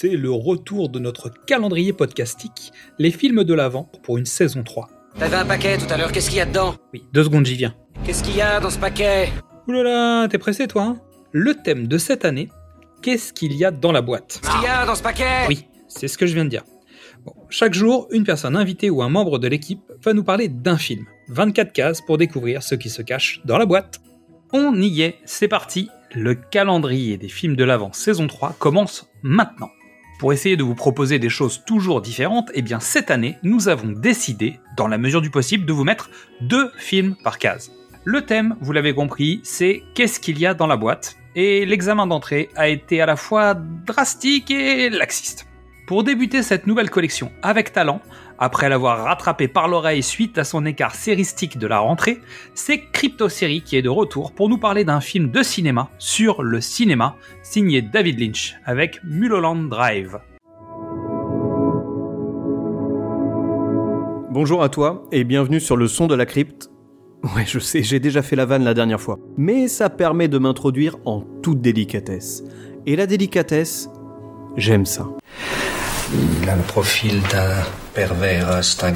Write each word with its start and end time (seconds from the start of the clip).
c'est 0.00 0.16
le 0.16 0.30
retour 0.30 0.88
de 0.88 0.98
notre 0.98 1.28
calendrier 1.28 1.92
podcastique, 1.92 2.72
les 2.98 3.10
films 3.10 3.44
de 3.44 3.52
l'Avent 3.52 3.86
pour 4.02 4.16
une 4.16 4.24
saison 4.24 4.62
3. 4.62 4.88
T'avais 5.18 5.36
un 5.36 5.44
paquet 5.44 5.76
tout 5.76 5.92
à 5.92 5.98
l'heure, 5.98 6.10
qu'est-ce 6.10 6.30
qu'il 6.30 6.38
y 6.38 6.40
a 6.40 6.46
dedans? 6.46 6.74
Oui, 6.94 7.04
deux 7.12 7.24
secondes, 7.24 7.44
j'y 7.44 7.56
viens. 7.56 7.74
Qu'est-ce 8.02 8.24
qu'il 8.24 8.34
y 8.34 8.40
a 8.40 8.60
dans 8.60 8.70
ce 8.70 8.78
paquet? 8.78 9.28
Oulala, 9.68 10.26
t'es 10.28 10.38
pressé 10.38 10.66
toi 10.68 10.84
hein? 10.84 11.00
Le 11.32 11.54
thème 11.54 11.86
de 11.86 11.98
cette 11.98 12.24
année, 12.24 12.48
qu'est-ce 13.02 13.34
qu'il 13.34 13.52
y 13.52 13.62
a 13.62 13.70
dans 13.70 13.92
la 13.92 14.00
boîte? 14.00 14.40
Qu'est-ce 14.40 14.54
qu'il 14.54 14.62
y 14.62 14.72
a 14.72 14.86
dans 14.86 14.94
ce 14.94 15.02
paquet? 15.02 15.44
Oui, 15.48 15.66
c'est 15.86 16.08
ce 16.08 16.16
que 16.16 16.24
je 16.24 16.32
viens 16.32 16.46
de 16.46 16.50
dire. 16.50 16.64
Bon, 17.26 17.34
chaque 17.50 17.74
jour, 17.74 18.08
une 18.10 18.24
personne 18.24 18.56
invitée 18.56 18.88
ou 18.88 19.02
un 19.02 19.10
membre 19.10 19.38
de 19.38 19.48
l'équipe 19.48 19.82
va 20.02 20.14
nous 20.14 20.24
parler 20.24 20.48
d'un 20.48 20.78
film. 20.78 21.04
24 21.28 21.74
cases 21.74 22.00
pour 22.00 22.16
découvrir 22.16 22.62
ce 22.62 22.74
qui 22.74 22.88
se 22.88 23.02
cache 23.02 23.42
dans 23.44 23.58
la 23.58 23.66
boîte. 23.66 24.00
On 24.54 24.80
y 24.80 25.02
est, 25.02 25.18
c'est 25.26 25.46
parti, 25.46 25.90
le 26.14 26.34
calendrier 26.34 27.18
des 27.18 27.28
films 27.28 27.54
de 27.54 27.64
l'Avent 27.64 27.92
saison 27.92 28.28
3 28.28 28.56
commence 28.58 29.10
maintenant. 29.22 29.68
Pour 30.20 30.34
essayer 30.34 30.58
de 30.58 30.62
vous 30.62 30.74
proposer 30.74 31.18
des 31.18 31.30
choses 31.30 31.64
toujours 31.64 32.02
différentes, 32.02 32.50
eh 32.52 32.60
bien 32.60 32.78
cette 32.78 33.10
année, 33.10 33.38
nous 33.42 33.68
avons 33.68 33.88
décidé, 33.88 34.60
dans 34.76 34.86
la 34.86 34.98
mesure 34.98 35.22
du 35.22 35.30
possible, 35.30 35.64
de 35.64 35.72
vous 35.72 35.82
mettre 35.82 36.10
deux 36.42 36.70
films 36.76 37.16
par 37.24 37.38
case. 37.38 37.72
Le 38.04 38.20
thème, 38.20 38.54
vous 38.60 38.72
l'avez 38.72 38.92
compris, 38.92 39.40
c'est 39.44 39.82
qu'est-ce 39.94 40.20
qu'il 40.20 40.38
y 40.38 40.44
a 40.44 40.52
dans 40.52 40.66
la 40.66 40.76
boîte, 40.76 41.16
et 41.36 41.64
l'examen 41.64 42.06
d'entrée 42.06 42.50
a 42.54 42.68
été 42.68 43.00
à 43.00 43.06
la 43.06 43.16
fois 43.16 43.54
drastique 43.54 44.50
et 44.50 44.90
laxiste. 44.90 45.46
Pour 45.90 46.04
débuter 46.04 46.44
cette 46.44 46.68
nouvelle 46.68 46.88
collection 46.88 47.32
avec 47.42 47.72
talent, 47.72 48.00
après 48.38 48.68
l'avoir 48.68 49.02
rattrapé 49.02 49.48
par 49.48 49.66
l'oreille 49.66 50.04
suite 50.04 50.38
à 50.38 50.44
son 50.44 50.64
écart 50.64 50.94
séristique 50.94 51.58
de 51.58 51.66
la 51.66 51.80
rentrée, 51.80 52.20
c'est 52.54 52.84
Crypto 52.92 53.28
Série 53.28 53.62
qui 53.62 53.74
est 53.74 53.82
de 53.82 53.88
retour 53.88 54.30
pour 54.30 54.48
nous 54.48 54.56
parler 54.56 54.84
d'un 54.84 55.00
film 55.00 55.32
de 55.32 55.42
cinéma 55.42 55.90
sur 55.98 56.44
le 56.44 56.60
cinéma, 56.60 57.16
signé 57.42 57.82
David 57.82 58.20
Lynch, 58.20 58.54
avec 58.64 59.00
Mulholland 59.02 59.68
Drive. 59.68 60.20
Bonjour 64.30 64.62
à 64.62 64.68
toi 64.68 65.02
et 65.10 65.24
bienvenue 65.24 65.58
sur 65.58 65.76
le 65.76 65.88
son 65.88 66.06
de 66.06 66.14
la 66.14 66.24
crypte. 66.24 66.70
Ouais, 67.34 67.46
je 67.48 67.58
sais, 67.58 67.82
j'ai 67.82 67.98
déjà 67.98 68.22
fait 68.22 68.36
la 68.36 68.44
vanne 68.44 68.62
la 68.62 68.74
dernière 68.74 69.00
fois. 69.00 69.18
Mais 69.36 69.66
ça 69.66 69.90
permet 69.90 70.28
de 70.28 70.38
m'introduire 70.38 70.98
en 71.04 71.22
toute 71.42 71.60
délicatesse. 71.60 72.44
Et 72.86 72.94
la 72.94 73.08
délicatesse, 73.08 73.90
j'aime 74.56 74.86
ça. 74.86 75.08
Il 76.12 76.48
a 76.48 76.56
le 76.56 76.62
profil 76.62 77.20
d'un 77.30 77.62
pervers 77.94 78.50
instinct. 78.50 78.92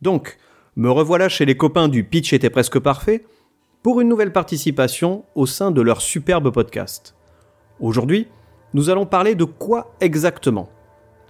Donc, 0.00 0.38
me 0.74 0.90
revoilà 0.90 1.28
chez 1.28 1.44
les 1.44 1.56
copains 1.56 1.88
du 1.88 2.02
Pitch 2.02 2.32
était 2.32 2.48
presque 2.48 2.78
parfait 2.78 3.26
pour 3.82 4.00
une 4.00 4.08
nouvelle 4.08 4.32
participation 4.32 5.26
au 5.34 5.44
sein 5.44 5.70
de 5.70 5.82
leur 5.82 6.00
superbe 6.00 6.50
podcast. 6.50 7.14
Aujourd'hui, 7.78 8.26
nous 8.72 8.88
allons 8.88 9.04
parler 9.04 9.34
de 9.34 9.44
quoi 9.44 9.94
exactement? 10.00 10.70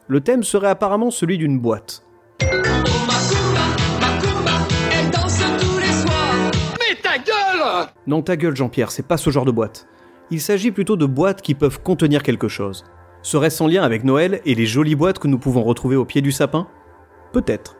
Le 0.06 0.20
thème 0.20 0.44
serait 0.44 0.68
apparemment 0.68 1.10
celui 1.10 1.38
d'une 1.38 1.58
boîte. 1.58 2.04
Non, 8.06 8.22
ta 8.22 8.36
gueule, 8.36 8.54
Jean-Pierre, 8.54 8.92
c'est 8.92 9.06
pas 9.06 9.16
ce 9.16 9.30
genre 9.30 9.44
de 9.44 9.50
boîte. 9.50 9.88
Il 10.30 10.40
s'agit 10.40 10.70
plutôt 10.70 10.96
de 10.96 11.06
boîtes 11.06 11.42
qui 11.42 11.54
peuvent 11.54 11.80
contenir 11.82 12.22
quelque 12.22 12.46
chose. 12.46 12.84
Serait-ce 13.26 13.60
en 13.60 13.66
lien 13.66 13.82
avec 13.82 14.04
Noël 14.04 14.40
et 14.44 14.54
les 14.54 14.66
jolies 14.66 14.94
boîtes 14.94 15.18
que 15.18 15.26
nous 15.26 15.40
pouvons 15.40 15.64
retrouver 15.64 15.96
au 15.96 16.04
pied 16.04 16.20
du 16.20 16.30
sapin 16.30 16.68
Peut-être. 17.32 17.76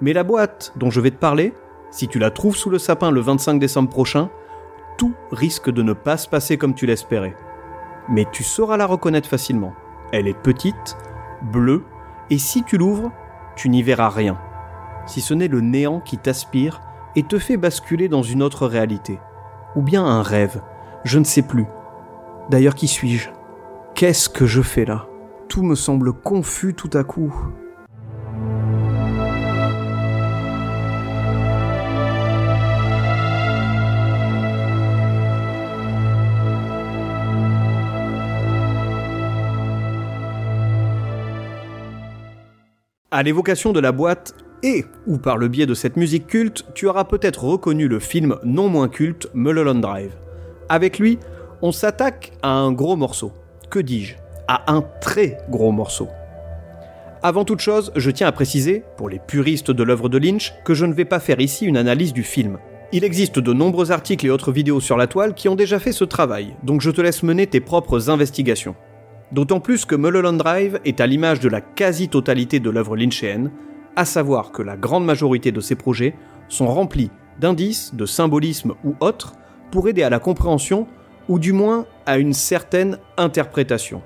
Mais 0.00 0.12
la 0.12 0.24
boîte 0.24 0.72
dont 0.74 0.90
je 0.90 1.00
vais 1.00 1.12
te 1.12 1.16
parler, 1.16 1.54
si 1.92 2.08
tu 2.08 2.18
la 2.18 2.32
trouves 2.32 2.56
sous 2.56 2.68
le 2.68 2.80
sapin 2.80 3.12
le 3.12 3.20
25 3.20 3.60
décembre 3.60 3.90
prochain, 3.90 4.28
tout 4.96 5.14
risque 5.30 5.70
de 5.70 5.84
ne 5.84 5.92
pas 5.92 6.16
se 6.16 6.28
passer 6.28 6.58
comme 6.58 6.74
tu 6.74 6.84
l'espérais. 6.84 7.36
Mais 8.08 8.26
tu 8.32 8.42
sauras 8.42 8.76
la 8.76 8.86
reconnaître 8.86 9.28
facilement. 9.28 9.72
Elle 10.10 10.26
est 10.26 10.36
petite, 10.36 10.96
bleue, 11.42 11.84
et 12.28 12.38
si 12.38 12.64
tu 12.64 12.76
l'ouvres, 12.76 13.12
tu 13.54 13.68
n'y 13.68 13.84
verras 13.84 14.08
rien. 14.08 14.36
Si 15.06 15.20
ce 15.20 15.32
n'est 15.32 15.46
le 15.46 15.60
néant 15.60 16.00
qui 16.00 16.18
t'aspire 16.18 16.80
et 17.14 17.22
te 17.22 17.38
fait 17.38 17.56
basculer 17.56 18.08
dans 18.08 18.24
une 18.24 18.42
autre 18.42 18.66
réalité. 18.66 19.20
Ou 19.76 19.82
bien 19.82 20.04
un 20.04 20.22
rêve, 20.22 20.60
je 21.04 21.20
ne 21.20 21.24
sais 21.24 21.42
plus. 21.42 21.66
D'ailleurs, 22.50 22.74
qui 22.74 22.88
suis-je? 22.88 23.28
Qu'est-ce 23.98 24.28
que 24.28 24.46
je 24.46 24.62
fais 24.62 24.84
là? 24.84 25.08
Tout 25.48 25.64
me 25.64 25.74
semble 25.74 26.12
confus 26.12 26.72
tout 26.72 26.90
à 26.92 27.02
coup. 27.02 27.34
À 43.10 43.24
l'évocation 43.24 43.72
de 43.72 43.80
la 43.80 43.90
boîte, 43.90 44.36
et 44.62 44.84
ou 45.08 45.18
par 45.18 45.38
le 45.38 45.48
biais 45.48 45.66
de 45.66 45.74
cette 45.74 45.96
musique 45.96 46.28
culte, 46.28 46.66
tu 46.72 46.86
auras 46.86 47.02
peut-être 47.02 47.42
reconnu 47.42 47.88
le 47.88 47.98
film 47.98 48.36
non 48.44 48.68
moins 48.68 48.88
culte 48.88 49.26
Mulholland 49.34 49.80
Drive. 49.80 50.12
Avec 50.68 51.00
lui, 51.00 51.18
on 51.62 51.72
s'attaque 51.72 52.30
à 52.44 52.52
un 52.52 52.70
gros 52.70 52.94
morceau. 52.94 53.32
Que 53.70 53.78
dis-je 53.78 54.14
À 54.46 54.72
un 54.72 54.82
très 55.00 55.36
gros 55.50 55.72
morceau. 55.72 56.08
Avant 57.22 57.44
toute 57.44 57.60
chose, 57.60 57.92
je 57.96 58.10
tiens 58.10 58.26
à 58.26 58.32
préciser, 58.32 58.82
pour 58.96 59.10
les 59.10 59.18
puristes 59.18 59.70
de 59.70 59.82
l'œuvre 59.82 60.08
de 60.08 60.16
Lynch, 60.16 60.54
que 60.64 60.72
je 60.72 60.86
ne 60.86 60.94
vais 60.94 61.04
pas 61.04 61.20
faire 61.20 61.38
ici 61.38 61.66
une 61.66 61.76
analyse 61.76 62.14
du 62.14 62.22
film. 62.22 62.58
Il 62.92 63.04
existe 63.04 63.38
de 63.38 63.52
nombreux 63.52 63.92
articles 63.92 64.24
et 64.24 64.30
autres 64.30 64.52
vidéos 64.52 64.80
sur 64.80 64.96
la 64.96 65.06
toile 65.06 65.34
qui 65.34 65.50
ont 65.50 65.54
déjà 65.54 65.78
fait 65.78 65.92
ce 65.92 66.04
travail, 66.04 66.56
donc 66.62 66.80
je 66.80 66.90
te 66.90 67.02
laisse 67.02 67.22
mener 67.22 67.46
tes 67.46 67.60
propres 67.60 68.08
investigations. 68.08 68.74
D'autant 69.32 69.60
plus 69.60 69.84
que 69.84 69.96
Mulholland 69.96 70.38
Drive 70.38 70.80
est 70.86 71.02
à 71.02 71.06
l'image 71.06 71.40
de 71.40 71.50
la 71.50 71.60
quasi-totalité 71.60 72.60
de 72.60 72.70
l'œuvre 72.70 72.96
lynchéenne, 72.96 73.50
à 73.96 74.06
savoir 74.06 74.50
que 74.50 74.62
la 74.62 74.78
grande 74.78 75.04
majorité 75.04 75.52
de 75.52 75.60
ces 75.60 75.74
projets 75.74 76.14
sont 76.48 76.68
remplis 76.68 77.10
d'indices, 77.38 77.94
de 77.94 78.06
symbolismes 78.06 78.74
ou 78.82 78.94
autres 79.00 79.34
pour 79.70 79.88
aider 79.88 80.02
à 80.02 80.08
la 80.08 80.20
compréhension 80.20 80.86
ou 81.28 81.38
du 81.38 81.52
moins 81.52 81.86
à 82.06 82.18
une 82.18 82.32
certaine 82.32 82.98
interprétation. 83.16 84.02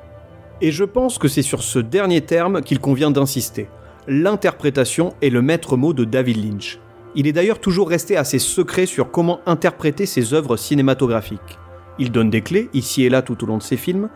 Et 0.61 0.71
je 0.71 0.85
pense 0.85 1.19
que 1.19 1.29
c'est 1.29 1.43
sur 1.43 1.63
ce 1.63 1.79
dernier 1.79 2.21
terme 2.21 2.63
qu'il 2.63 2.81
convient 2.81 3.11
d'insister. 3.11 3.69
L'interprétation 4.07 5.15
est 5.23 5.31
le 5.31 5.43
maître 5.43 5.77
mot 5.77 5.93
de 5.93 6.05
David 6.05 6.45
Lynch. 6.45 6.79
Il 7.15 7.27
est 7.27 7.33
d'ailleurs 7.33 7.61
toujours 7.61 7.89
resté 7.89 8.17
assez 8.17 8.39
secret 8.39 8.87
sur 8.87 9.11
comment 9.11 9.41
interpréter 9.47 10.07
ses 10.07 10.35
œuvres 10.35 10.57
cinématographiques. 10.57 11.59
Il 11.99 12.11
donne 12.11 12.31
des 12.31 12.41
clés, 12.41 12.71
ici 12.73 13.05
et 13.05 13.11
là 13.11 13.23
tout 13.23 13.43
au 13.45 13.47
long 13.47 13.59
de 13.59 13.63
ses 13.63 13.77
films, 13.77 14.09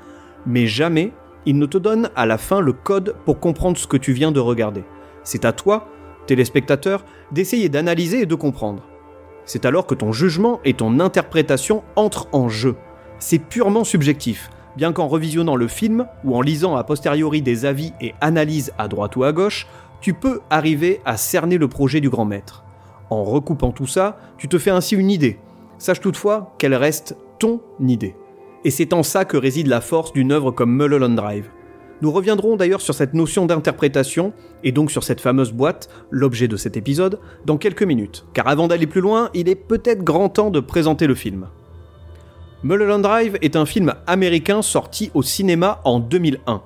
mais 0.46 0.66
jamais 0.66 1.12
il 1.44 1.58
ne 1.58 1.66
te 1.66 1.78
donne 1.78 2.10
à 2.16 2.26
la 2.26 2.38
fin 2.38 2.60
le 2.60 2.72
code 2.72 3.14
pour 3.24 3.38
comprendre 3.38 3.76
ce 3.78 3.86
que 3.86 3.96
tu 3.96 4.12
viens 4.12 4.32
de 4.32 4.40
regarder. 4.40 4.84
C'est 5.22 5.44
à 5.44 5.52
toi, 5.52 5.88
téléspectateur, 6.26 7.04
d'essayer 7.30 7.68
d'analyser 7.68 8.22
et 8.22 8.26
de 8.26 8.34
comprendre. 8.34 8.82
C'est 9.44 9.64
alors 9.64 9.86
que 9.86 9.94
ton 9.94 10.12
jugement 10.12 10.60
et 10.64 10.74
ton 10.74 10.98
interprétation 10.98 11.84
entrent 11.94 12.28
en 12.32 12.48
jeu. 12.48 12.74
C'est 13.18 13.38
purement 13.38 13.84
subjectif, 13.84 14.50
bien 14.76 14.92
qu'en 14.92 15.08
revisionnant 15.08 15.56
le 15.56 15.68
film 15.68 16.06
ou 16.24 16.36
en 16.36 16.42
lisant 16.42 16.76
a 16.76 16.84
posteriori 16.84 17.40
des 17.40 17.64
avis 17.64 17.92
et 18.00 18.14
analyses 18.20 18.72
à 18.78 18.88
droite 18.88 19.16
ou 19.16 19.24
à 19.24 19.32
gauche, 19.32 19.66
tu 20.00 20.12
peux 20.12 20.40
arriver 20.50 21.00
à 21.04 21.16
cerner 21.16 21.56
le 21.56 21.68
projet 21.68 22.00
du 22.00 22.10
grand 22.10 22.26
maître. 22.26 22.62
En 23.08 23.24
recoupant 23.24 23.72
tout 23.72 23.86
ça, 23.86 24.18
tu 24.36 24.48
te 24.48 24.58
fais 24.58 24.70
ainsi 24.70 24.96
une 24.96 25.10
idée. 25.10 25.38
Sache 25.78 26.00
toutefois 26.00 26.54
qu'elle 26.58 26.74
reste 26.74 27.16
ton 27.38 27.60
idée. 27.80 28.14
Et 28.64 28.70
c'est 28.70 28.92
en 28.92 29.02
ça 29.02 29.24
que 29.24 29.36
réside 29.36 29.68
la 29.68 29.80
force 29.80 30.12
d'une 30.12 30.32
œuvre 30.32 30.50
comme 30.50 30.76
Mulholland 30.76 31.14
Drive. 31.14 31.48
Nous 32.02 32.12
reviendrons 32.12 32.56
d'ailleurs 32.56 32.82
sur 32.82 32.94
cette 32.94 33.14
notion 33.14 33.46
d'interprétation, 33.46 34.34
et 34.62 34.72
donc 34.72 34.90
sur 34.90 35.02
cette 35.02 35.20
fameuse 35.22 35.52
boîte, 35.52 35.88
l'objet 36.10 36.48
de 36.48 36.56
cet 36.56 36.76
épisode, 36.76 37.18
dans 37.46 37.56
quelques 37.56 37.84
minutes, 37.84 38.26
car 38.34 38.48
avant 38.48 38.68
d'aller 38.68 38.86
plus 38.86 39.00
loin, 39.00 39.30
il 39.32 39.48
est 39.48 39.54
peut-être 39.54 40.04
grand 40.04 40.28
temps 40.28 40.50
de 40.50 40.60
présenter 40.60 41.06
le 41.06 41.14
film. 41.14 41.46
Mulholland 42.66 43.00
Drive 43.00 43.38
est 43.42 43.54
un 43.54 43.64
film 43.64 43.94
américain 44.08 44.60
sorti 44.60 45.12
au 45.14 45.22
cinéma 45.22 45.80
en 45.84 46.00
2001. 46.00 46.62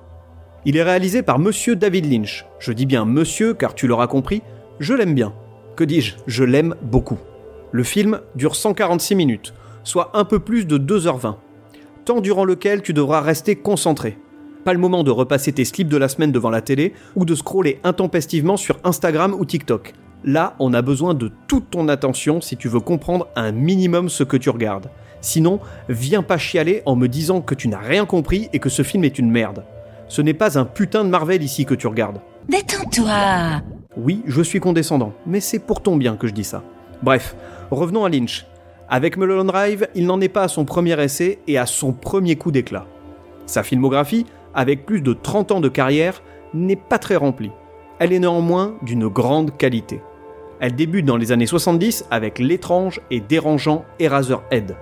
Il 0.65 0.75
est 0.75 0.81
réalisé 0.81 1.21
par 1.21 1.37
Monsieur 1.37 1.75
David 1.75 2.11
Lynch. 2.11 2.47
Je 2.57 2.71
dis 2.73 2.87
bien 2.87 3.05
Monsieur 3.05 3.53
car 3.53 3.75
tu 3.75 3.85
l'auras 3.85 4.07
compris, 4.07 4.41
je 4.79 4.95
l'aime 4.95 5.13
bien. 5.13 5.31
Que 5.75 5.83
dis-je 5.83 6.15
Je 6.25 6.43
l'aime 6.43 6.73
beaucoup. 6.81 7.19
Le 7.71 7.83
film 7.83 8.19
dure 8.33 8.55
146 8.55 9.13
minutes, 9.13 9.53
soit 9.83 10.09
un 10.15 10.25
peu 10.25 10.39
plus 10.39 10.65
de 10.65 10.79
2h20. 10.79 11.35
Temps 12.05 12.21
durant 12.21 12.45
lequel 12.45 12.81
tu 12.81 12.93
devras 12.93 13.21
rester 13.21 13.55
concentré. 13.55 14.17
Pas 14.65 14.73
le 14.73 14.79
moment 14.79 15.03
de 15.03 15.11
repasser 15.11 15.51
tes 15.51 15.65
slips 15.65 15.87
de 15.87 15.97
la 15.97 16.09
semaine 16.09 16.31
devant 16.31 16.49
la 16.49 16.61
télé 16.61 16.93
ou 17.15 17.25
de 17.25 17.35
scroller 17.35 17.79
intempestivement 17.83 18.57
sur 18.57 18.79
Instagram 18.83 19.35
ou 19.37 19.45
TikTok. 19.45 19.93
Là, 20.23 20.55
on 20.57 20.73
a 20.73 20.81
besoin 20.81 21.13
de 21.13 21.31
toute 21.47 21.69
ton 21.69 21.87
attention 21.89 22.41
si 22.41 22.57
tu 22.57 22.69
veux 22.69 22.79
comprendre 22.79 23.27
un 23.35 23.51
minimum 23.51 24.09
ce 24.09 24.23
que 24.23 24.37
tu 24.37 24.49
regardes. 24.49 24.89
Sinon, 25.21 25.59
viens 25.87 26.23
pas 26.23 26.37
chialer 26.37 26.81
en 26.85 26.95
me 26.95 27.07
disant 27.07 27.41
que 27.41 27.55
tu 27.55 27.67
n'as 27.67 27.79
rien 27.79 28.05
compris 28.05 28.49
et 28.53 28.59
que 28.59 28.69
ce 28.69 28.81
film 28.81 29.03
est 29.03 29.19
une 29.19 29.29
merde. 29.31 29.63
Ce 30.07 30.21
n'est 30.21 30.33
pas 30.33 30.57
un 30.57 30.65
putain 30.65 31.03
de 31.03 31.09
Marvel 31.09 31.43
ici 31.43 31.65
que 31.65 31.75
tu 31.75 31.87
regardes. 31.87 32.19
Détends-toi 32.49 33.61
Oui, 33.95 34.23
je 34.25 34.41
suis 34.41 34.59
condescendant, 34.59 35.13
mais 35.25 35.39
c'est 35.39 35.59
pour 35.59 35.81
ton 35.81 35.95
bien 35.95 36.17
que 36.17 36.27
je 36.27 36.33
dis 36.33 36.43
ça. 36.43 36.63
Bref, 37.03 37.35
revenons 37.69 38.03
à 38.03 38.09
Lynch. 38.09 38.45
Avec 38.89 39.15
Mulholland 39.15 39.47
Drive, 39.47 39.87
il 39.95 40.05
n'en 40.05 40.19
est 40.19 40.27
pas 40.27 40.43
à 40.43 40.47
son 40.49 40.65
premier 40.65 41.01
essai 41.01 41.39
et 41.47 41.57
à 41.57 41.65
son 41.65 41.93
premier 41.93 42.35
coup 42.35 42.51
d'éclat. 42.51 42.87
Sa 43.45 43.63
filmographie, 43.63 44.25
avec 44.53 44.85
plus 44.85 45.01
de 45.01 45.13
30 45.13 45.51
ans 45.51 45.61
de 45.61 45.69
carrière, 45.69 46.21
n'est 46.53 46.75
pas 46.75 46.97
très 46.99 47.15
remplie. 47.15 47.51
Elle 47.99 48.11
est 48.11 48.19
néanmoins 48.19 48.75
d'une 48.81 49.07
grande 49.07 49.55
qualité. 49.55 50.01
Elle 50.59 50.75
débute 50.75 51.05
dans 51.05 51.17
les 51.17 51.31
années 51.31 51.47
70 51.47 52.05
avec 52.11 52.37
l'étrange 52.37 52.99
et 53.11 53.21
dérangeant 53.21 53.85
Eraserhead. 53.99 54.75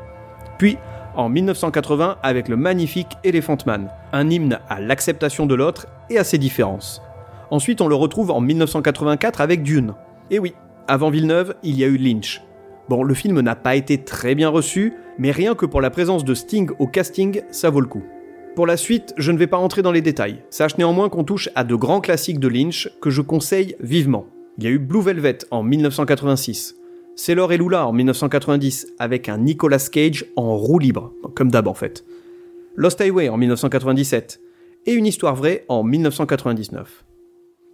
Puis, 0.60 0.78
en 1.16 1.30
1980 1.30 2.18
avec 2.22 2.50
le 2.50 2.58
magnifique 2.58 3.18
Elephant 3.24 3.58
Man, 3.66 3.90
un 4.14 4.30
hymne 4.30 4.60
à 4.70 4.80
l'acceptation 4.80 5.46
de 5.46 5.56
l'autre 5.56 5.88
et 6.10 6.20
à 6.20 6.24
ses 6.24 6.38
différences. 6.38 7.02
Ensuite, 7.50 7.82
on 7.82 7.88
le 7.88 7.96
retrouve 7.96 8.30
en 8.30 8.42
1984 8.42 9.42
avec 9.42 9.64
Dune. 9.64 9.94
Et 10.30 10.38
oui, 10.38 10.54
avant 10.88 11.10
Villeneuve, 11.10 11.56
il 11.64 11.80
y 11.80 11.84
a 11.84 11.88
eu 11.88 11.98
Lynch. 11.98 12.44
Bon, 12.90 13.04
le 13.04 13.14
film 13.14 13.40
n'a 13.40 13.56
pas 13.56 13.76
été 13.76 14.04
très 14.04 14.36
bien 14.36 14.50
reçu, 14.50 14.94
mais 15.18 15.32
rien 15.32 15.56
que 15.56 15.66
pour 15.66 15.80
la 15.80 15.90
présence 15.90 16.26
de 16.26 16.34
Sting 16.34 16.70
au 16.78 16.88
casting, 16.88 17.42
ça 17.52 17.70
vaut 17.70 17.82
le 17.82 17.88
coup. 17.88 18.04
Pour 18.56 18.68
la 18.68 18.76
suite, 18.76 19.14
je 19.16 19.32
ne 19.32 19.38
vais 19.38 19.48
pas 19.48 19.58
entrer 19.58 19.82
dans 19.82 19.94
les 19.94 20.02
détails. 20.02 20.44
Sache 20.50 20.78
néanmoins 20.78 21.08
qu'on 21.08 21.24
touche 21.24 21.50
à 21.56 21.64
de 21.64 21.76
grands 21.76 22.02
classiques 22.02 22.40
de 22.40 22.50
Lynch 22.50 22.90
que 23.02 23.10
je 23.10 23.22
conseille 23.22 23.76
vivement. 23.80 24.26
Il 24.58 24.66
y 24.66 24.68
a 24.68 24.72
eu 24.72 24.80
Blue 24.80 25.02
Velvet 25.02 25.38
en 25.52 25.64
1986, 25.64 26.76
Sailor 27.20 27.52
et 27.52 27.58
Lula 27.58 27.86
en 27.86 27.92
1990 27.92 28.94
avec 28.98 29.28
un 29.28 29.40
Nicolas 29.40 29.90
Cage 29.92 30.24
en 30.38 30.56
roue 30.56 30.80
libre, 30.80 31.12
comme 31.36 31.52
d'hab 31.52 31.68
en 31.68 31.74
fait. 31.74 32.06
Lost 32.78 33.02
Highway 33.02 33.28
en 33.28 33.36
1997 33.36 34.40
et 34.86 34.94
Une 34.94 35.06
histoire 35.06 35.36
vraie 35.36 35.66
en 35.68 35.84
1999. 35.84 37.04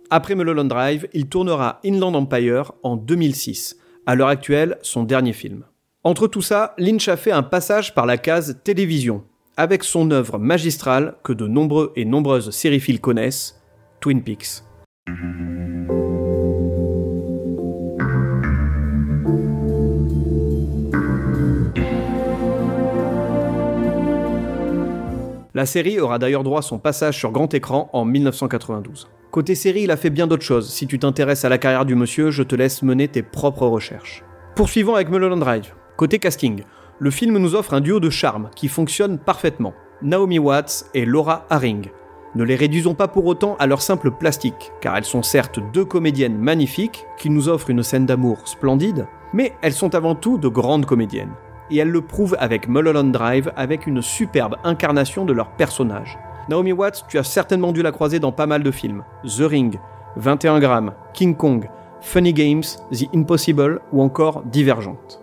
Après 0.09 0.33
Mulholland 0.33 0.67
Drive, 0.67 1.07
il 1.13 1.27
tournera 1.27 1.79
Inland 1.85 2.15
Empire 2.15 2.71
en 2.81 2.97
2006, 2.97 3.77
à 4.07 4.15
l'heure 4.15 4.29
actuelle 4.29 4.79
son 4.81 5.03
dernier 5.03 5.33
film. 5.33 5.63
Entre 6.03 6.25
tout 6.25 6.41
ça, 6.41 6.73
Lynch 6.79 7.07
a 7.07 7.15
fait 7.15 7.31
un 7.31 7.43
passage 7.43 7.93
par 7.93 8.07
la 8.07 8.17
case 8.17 8.61
télévision, 8.63 9.25
avec 9.57 9.83
son 9.83 10.09
œuvre 10.09 10.39
magistrale 10.39 11.17
que 11.23 11.33
de 11.33 11.45
nombreux 11.45 11.93
et 11.95 12.05
nombreuses 12.05 12.49
sériphiles 12.49 12.99
connaissent, 12.99 13.61
Twin 13.99 14.23
Peaks. 14.23 14.63
La 25.55 25.65
série 25.65 26.01
aura 26.01 26.19
d'ailleurs 26.19 26.43
droit 26.43 26.59
à 26.59 26.61
son 26.61 26.79
passage 26.79 27.17
sur 27.17 27.31
grand 27.31 27.53
écran 27.53 27.89
en 27.93 28.03
1992. 28.03 29.07
Côté 29.31 29.55
série, 29.55 29.83
il 29.83 29.91
a 29.91 29.95
fait 29.95 30.09
bien 30.09 30.27
d'autres 30.27 30.43
choses. 30.43 30.69
Si 30.69 30.85
tu 30.85 30.99
t'intéresses 30.99 31.45
à 31.45 31.49
la 31.49 31.57
carrière 31.57 31.85
du 31.85 31.95
monsieur, 31.95 32.29
je 32.29 32.43
te 32.43 32.55
laisse 32.55 32.83
mener 32.83 33.07
tes 33.07 33.23
propres 33.23 33.65
recherches. 33.65 34.25
Poursuivons 34.57 34.95
avec 34.95 35.09
Mulholland 35.09 35.39
Drive. 35.39 35.73
Côté 35.95 36.19
casting, 36.19 36.63
le 36.99 37.09
film 37.09 37.37
nous 37.37 37.55
offre 37.55 37.73
un 37.73 37.79
duo 37.79 38.01
de 38.01 38.09
charme 38.09 38.49
qui 38.53 38.67
fonctionne 38.67 39.17
parfaitement. 39.17 39.73
Naomi 40.01 40.39
Watts 40.39 40.87
et 40.93 41.05
Laura 41.05 41.45
Haring. 41.49 41.85
Ne 42.35 42.43
les 42.43 42.57
réduisons 42.57 42.93
pas 42.93 43.07
pour 43.07 43.25
autant 43.25 43.55
à 43.57 43.65
leur 43.65 43.81
simple 43.81 44.11
plastique, 44.11 44.73
car 44.81 44.97
elles 44.97 45.05
sont 45.05 45.23
certes 45.23 45.61
deux 45.73 45.85
comédiennes 45.85 46.37
magnifiques 46.37 47.05
qui 47.17 47.29
nous 47.29 47.47
offrent 47.47 47.69
une 47.69 47.81
scène 47.81 48.05
d'amour 48.05 48.45
splendide, 48.45 49.07
mais 49.31 49.53
elles 49.61 49.71
sont 49.71 49.95
avant 49.95 50.15
tout 50.15 50.37
de 50.37 50.49
grandes 50.49 50.85
comédiennes 50.85 51.31
et 51.71 51.77
elle 51.77 51.89
le 51.89 52.01
prouve 52.01 52.35
avec 52.39 52.67
Mulholland 52.67 53.11
Drive 53.11 53.51
avec 53.55 53.87
une 53.87 54.01
superbe 54.01 54.55
incarnation 54.63 55.25
de 55.25 55.33
leur 55.33 55.51
personnage. 55.51 56.17
Naomi 56.49 56.73
Watts, 56.73 57.05
tu 57.07 57.17
as 57.17 57.23
certainement 57.23 57.71
dû 57.71 57.81
la 57.81 57.91
croiser 57.91 58.19
dans 58.19 58.31
pas 58.31 58.45
mal 58.45 58.63
de 58.63 58.71
films. 58.71 59.03
The 59.23 59.41
Ring, 59.41 59.79
21 60.17 60.59
grammes, 60.59 60.93
King 61.13 61.35
Kong, 61.35 61.69
Funny 62.01 62.33
Games, 62.33 62.63
The 62.91 63.05
Impossible 63.15 63.81
ou 63.91 64.01
encore 64.01 64.43
Divergente. 64.43 65.21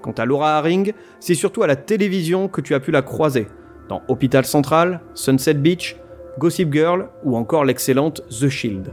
Quant 0.00 0.12
à 0.12 0.24
Laura 0.24 0.56
Haring, 0.56 0.92
c'est 1.18 1.34
surtout 1.34 1.64
à 1.64 1.66
la 1.66 1.76
télévision 1.76 2.46
que 2.46 2.60
tu 2.60 2.74
as 2.74 2.80
pu 2.80 2.92
la 2.92 3.02
croiser, 3.02 3.48
dans 3.88 4.02
Hôpital 4.08 4.44
Central, 4.44 5.00
Sunset 5.14 5.54
Beach, 5.54 5.96
Gossip 6.38 6.72
Girl 6.72 7.08
ou 7.24 7.36
encore 7.36 7.64
l'excellente 7.64 8.22
The 8.28 8.48
Shield. 8.48 8.92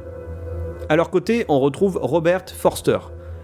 À 0.90 0.96
leur 0.96 1.12
côté, 1.12 1.46
on 1.48 1.60
retrouve 1.60 2.00
Robert 2.02 2.46
Forster, 2.50 2.98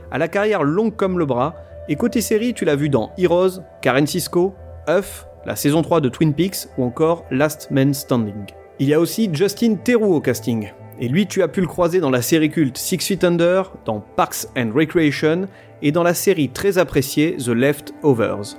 à 0.09 0.17
la 0.17 0.27
carrière 0.27 0.63
longue 0.63 0.95
comme 0.95 1.19
le 1.19 1.25
bras, 1.25 1.55
et 1.91 1.95
côté 1.97 2.21
série, 2.21 2.53
tu 2.53 2.63
l'as 2.63 2.77
vu 2.77 2.87
dans 2.87 3.11
Heroes, 3.17 3.59
Karen 3.81 4.07
Cisco, 4.07 4.55
Huff, 4.87 5.27
la 5.45 5.57
saison 5.57 5.81
3 5.81 5.99
de 5.99 6.07
Twin 6.07 6.33
Peaks 6.33 6.69
ou 6.77 6.85
encore 6.85 7.25
Last 7.31 7.69
Man 7.69 7.93
Standing. 7.93 8.45
Il 8.79 8.87
y 8.87 8.93
a 8.93 8.99
aussi 9.01 9.29
Justin 9.33 9.75
Theroux 9.75 10.15
au 10.15 10.21
casting. 10.21 10.71
Et 11.01 11.09
lui, 11.09 11.27
tu 11.27 11.43
as 11.43 11.49
pu 11.49 11.59
le 11.59 11.67
croiser 11.67 11.99
dans 11.99 12.09
la 12.09 12.21
série 12.21 12.49
culte 12.49 12.77
Six 12.77 12.99
Feet 12.99 13.25
Under, 13.25 13.73
dans 13.83 13.99
Parks 13.99 14.47
and 14.57 14.71
Recreation 14.73 15.47
et 15.81 15.91
dans 15.91 16.03
la 16.03 16.13
série 16.13 16.47
très 16.47 16.77
appréciée 16.77 17.35
The 17.35 17.49
Leftovers. 17.49 18.55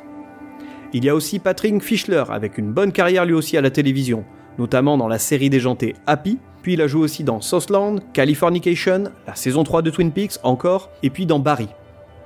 Il 0.93 1.03
y 1.03 1.09
a 1.09 1.15
aussi 1.15 1.39
Patrick 1.39 1.83
Fischler 1.83 2.25
avec 2.29 2.59
une 2.59 2.75
bonne 2.75 2.93
carrière 2.93 3.25
lui 3.25 3.33
aussi 3.33 3.57
à 3.57 3.63
la 3.63 3.71
télévision, 3.71 4.27
notamment 4.59 4.99
dans 4.99 5.09
la 5.09 5.19
série 5.19 5.49
déjantée 5.49 5.97
Happy, 6.07 6.39
puis 6.61 6.75
il 6.75 6.83
a 6.83 6.87
joué 6.87 7.01
aussi 7.01 7.25
dans 7.25 7.41
Southland, 7.41 8.01
Californication, 8.13 9.05
la 9.27 9.35
saison 9.37 9.65
3 9.65 9.81
de 9.81 9.89
Twin 9.89 10.13
Peaks 10.13 10.35
encore, 10.43 10.91
et 11.03 11.09
puis 11.09 11.25
dans 11.25 11.39
Barry. 11.39 11.69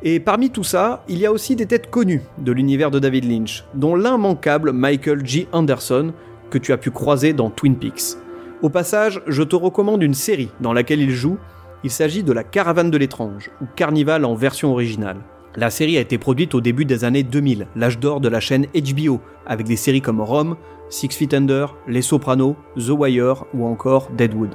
Et 0.02 0.20
parmi 0.20 0.50
tout 0.50 0.64
ça, 0.64 1.04
il 1.08 1.18
y 1.18 1.26
a 1.26 1.32
aussi 1.32 1.56
des 1.56 1.66
têtes 1.66 1.90
connues 1.90 2.22
de 2.38 2.52
l'univers 2.52 2.90
de 2.90 2.98
David 2.98 3.24
Lynch, 3.24 3.64
dont 3.74 3.96
l'immanquable 3.96 4.72
Michael 4.72 5.24
G. 5.24 5.48
Anderson, 5.52 6.12
que 6.50 6.58
tu 6.58 6.72
as 6.72 6.76
pu 6.76 6.90
croiser 6.90 7.32
dans 7.32 7.50
Twin 7.50 7.76
Peaks. 7.76 8.16
Au 8.62 8.68
passage, 8.68 9.22
je 9.26 9.42
te 9.42 9.56
recommande 9.56 10.02
une 10.02 10.14
série 10.14 10.50
dans 10.60 10.72
laquelle 10.72 11.00
il 11.00 11.10
joue. 11.10 11.38
Il 11.84 11.90
s'agit 11.90 12.22
de 12.22 12.32
La 12.32 12.44
Caravane 12.44 12.90
de 12.90 12.98
l'étrange, 12.98 13.50
ou 13.62 13.66
Carnival 13.74 14.24
en 14.24 14.34
version 14.34 14.72
originale. 14.72 15.18
La 15.56 15.70
série 15.70 15.96
a 15.96 16.00
été 16.00 16.18
produite 16.18 16.54
au 16.54 16.60
début 16.60 16.84
des 16.84 17.04
années 17.04 17.22
2000, 17.22 17.66
l'âge 17.76 17.98
d'or 17.98 18.20
de 18.20 18.28
la 18.28 18.40
chaîne 18.40 18.66
HBO, 18.74 19.20
avec 19.46 19.66
des 19.66 19.76
séries 19.76 20.02
comme 20.02 20.20
Rome, 20.20 20.56
Six 20.90 21.08
Feet 21.08 21.32
Under, 21.32 21.74
Les 21.88 22.02
Sopranos, 22.02 22.56
The 22.76 22.90
Wire 22.90 23.44
ou 23.54 23.66
encore 23.66 24.10
Deadwood. 24.16 24.54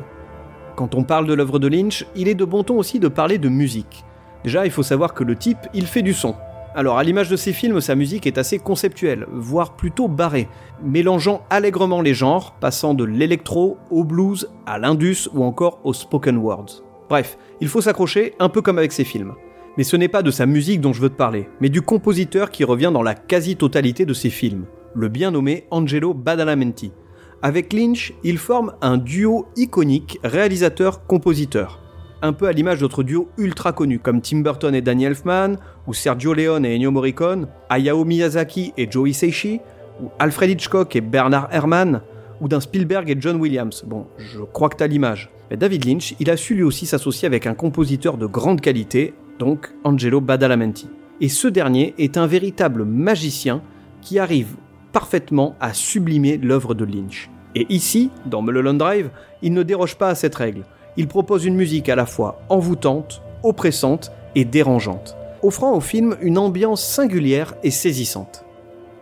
Quand 0.76 0.94
on 0.96 1.04
parle 1.04 1.26
de 1.26 1.34
l'œuvre 1.34 1.60
de 1.60 1.68
Lynch, 1.68 2.06
il 2.16 2.28
est 2.28 2.36
de 2.36 2.46
bon 2.46 2.64
ton 2.64 2.78
aussi 2.78 3.00
de 3.00 3.08
parler 3.08 3.38
de 3.38 3.50
musique. 3.50 4.06
Déjà, 4.44 4.66
il 4.66 4.72
faut 4.72 4.84
savoir 4.84 5.14
que 5.14 5.24
le 5.24 5.36
type, 5.36 5.60
il 5.74 5.86
fait 5.86 6.02
du 6.02 6.14
son. 6.14 6.36
Alors, 6.74 6.98
à 6.98 7.04
l'image 7.04 7.30
de 7.30 7.36
ses 7.36 7.52
films, 7.52 7.82
sa 7.82 7.96
musique 7.96 8.26
est 8.26 8.38
assez 8.38 8.58
conceptuelle, 8.58 9.28
voire 9.30 9.76
plutôt 9.76 10.08
barrée, 10.08 10.48
mélangeant 10.82 11.44
allègrement 11.50 12.02
les 12.02 12.14
genres, 12.14 12.54
passant 12.62 12.94
de 12.94 13.04
l'électro 13.04 13.78
au 13.90 14.06
blues, 14.06 14.50
à 14.66 14.80
l'indus 14.80 15.28
ou 15.34 15.44
encore 15.44 15.82
au 15.84 15.94
spoken 15.94 16.38
words. 16.38 16.82
Bref, 17.10 17.38
il 17.60 17.68
faut 17.68 17.82
s'accrocher 17.82 18.36
un 18.40 18.48
peu 18.48 18.62
comme 18.62 18.78
avec 18.78 18.94
ses 18.94 19.04
films. 19.04 19.34
Mais 19.78 19.84
ce 19.84 19.98
n'est 19.98 20.08
pas 20.08 20.24
de 20.24 20.32
sa 20.32 20.46
musique 20.46 20.80
dont 20.80 20.94
je 20.94 21.02
veux 21.02 21.10
te 21.10 21.16
parler, 21.16 21.50
mais 21.60 21.70
du 21.70 21.82
compositeur 21.82 22.52
qui 22.52 22.64
revient 22.64 22.92
dans 22.94 23.04
la 23.04 23.16
quasi-totalité 23.16 24.06
de 24.06 24.14
ses 24.14 24.30
films, 24.30 24.66
le 24.96 25.10
bien 25.10 25.32
nommé 25.32 25.66
Angelo 25.72 26.14
Badalamenti. 26.14 26.94
Avec 27.42 27.74
Lynch, 27.74 28.14
il 28.24 28.38
forme 28.38 28.76
un 28.82 28.98
duo 28.98 29.48
iconique 29.58 30.20
réalisateur-compositeur 30.24 31.81
un 32.22 32.34
peu 32.34 32.48
à 32.48 32.52
l'image 32.52 32.80
d'autres 32.80 33.04
duos 33.04 33.30
ultra 33.38 33.74
connus 33.74 34.00
comme 34.00 34.22
Tim 34.22 34.40
Burton 34.40 34.74
et 34.76 34.82
Danny 34.82 35.06
Elfman, 35.06 35.56
ou 35.88 35.94
Sergio 35.94 36.34
Leone 36.34 36.66
et 36.66 36.76
Ennio 36.76 36.92
Morricone, 36.92 37.48
Hayao 37.70 38.06
Miyazaki 38.06 38.74
et 38.78 38.90
Joe 38.90 39.10
Hisaishi, 39.10 39.60
ou 40.02 40.10
Alfred 40.20 40.50
Hitchcock 40.50 40.96
et 40.96 41.02
Bernard 41.02 41.50
Herrmann, 41.52 42.02
ou 42.40 42.48
d'un 42.48 42.60
Spielberg 42.60 43.10
et 43.10 43.18
John 43.20 43.38
Williams. 43.38 43.84
Bon, 43.86 44.08
je 44.18 44.42
crois 44.42 44.70
que 44.70 44.78
t'as 44.78 44.88
l'image. 44.88 45.30
Mais 45.50 45.58
David 45.58 45.86
Lynch, 45.86 46.16
il 46.20 46.30
a 46.30 46.38
su 46.38 46.56
lui 46.56 46.64
aussi 46.64 46.86
s'associer 46.86 47.26
avec 47.26 47.46
un 47.46 47.54
compositeur 47.54 48.18
de 48.18 48.26
grande 48.26 48.62
qualité, 48.62 49.14
donc 49.38 49.72
Angelo 49.84 50.22
Badalamenti. 50.22 50.90
Et 51.20 51.30
ce 51.30 51.48
dernier 51.48 51.94
est 51.98 52.18
un 52.18 52.26
véritable 52.26 52.84
magicien 52.84 53.62
qui 54.02 54.18
arrive 54.18 54.56
parfaitement 54.92 55.56
à 55.60 55.74
sublimer 55.74 56.38
l'œuvre 56.38 56.74
de 56.74 56.86
Lynch. 56.86 57.30
Et 57.54 57.66
ici, 57.70 58.10
dans 58.26 58.42
Mulholland 58.42 58.78
Drive, 58.78 59.10
il 59.42 59.54
ne 59.54 59.64
déroge 59.64 59.96
pas 59.96 60.10
à 60.10 60.16
cette 60.16 60.36
règle 60.36 60.64
il 60.98 61.08
propose 61.08 61.46
une 61.46 61.56
musique 61.56 61.90
à 61.90 61.96
la 61.96 62.06
fois 62.06 62.42
envoûtante, 62.50 63.22
oppressante 63.44 64.12
et 64.36 64.46
dérangeante, 64.46 65.16
offrant 65.42 65.76
au 65.76 65.80
film 65.80 66.16
une 66.22 66.38
ambiance 66.38 66.84
singulière 66.84 67.54
et 67.64 67.72
saisissante. 67.72 68.46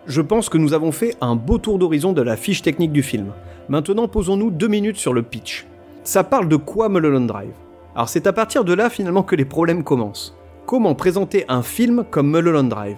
Je 0.06 0.22
pense 0.22 0.50
que 0.50 0.58
nous 0.58 0.74
avons 0.74 0.92
fait 0.92 1.16
un 1.22 1.36
beau 1.36 1.58
tour 1.58 1.78
d'horizon 1.78 2.14
de 2.14 2.22
la 2.22 2.36
fiche 2.36 2.62
technique 2.62 2.92
du 2.92 3.04
film. 3.04 3.32
Maintenant, 3.68 4.08
posons-nous 4.08 4.50
deux 4.50 4.68
minutes 4.68 4.98
sur 4.98 5.14
le 5.14 5.22
pitch. 5.22 5.68
Ça 6.04 6.24
parle 6.24 6.48
de 6.48 6.56
quoi 6.56 6.90
Mulholland 6.90 7.28
Drive? 7.28 7.54
Alors 7.96 8.10
c'est 8.10 8.28
à 8.28 8.34
partir 8.34 8.64
de 8.64 8.74
là 8.74 8.90
finalement 8.90 9.24
que 9.24 9.36
les 9.36 9.46
problèmes 9.46 9.84
commencent. 9.84 10.36
Comment 10.66 10.96
présenter 10.96 11.46
un 11.48 11.62
film 11.62 12.06
comme 12.10 12.32
Mulholland 12.32 12.70
Drive? 12.70 12.98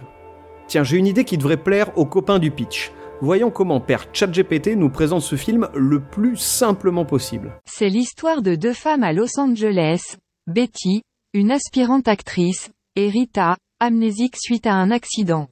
Tiens, 0.67 0.83
j'ai 0.83 0.97
une 0.97 1.07
idée 1.07 1.25
qui 1.25 1.37
devrait 1.37 1.57
plaire 1.57 1.91
aux 1.97 2.05
copains 2.05 2.39
du 2.39 2.51
pitch 2.51 2.91
voyons 3.21 3.51
comment 3.51 3.79
Père 3.79 4.07
ChatGPT 4.11 4.75
nous 4.75 4.89
présente 4.89 5.21
ce 5.21 5.35
film 5.35 5.69
le 5.75 6.01
plus 6.01 6.35
simplement 6.37 7.05
possible. 7.05 7.53
C'est 7.65 7.89
l'histoire 7.89 8.41
de 8.41 8.55
deux 8.55 8.73
femmes 8.73 9.03
à 9.03 9.13
Los 9.13 9.39
Angeles, 9.39 10.17
Betty, 10.47 11.03
une 11.33 11.51
aspirante 11.51 12.07
actrice, 12.07 12.71
et 12.95 13.09
Rita, 13.09 13.55
amnésique 13.79 14.35
suite 14.37 14.65
à 14.65 14.73
un 14.73 14.91
accident. 14.91 15.47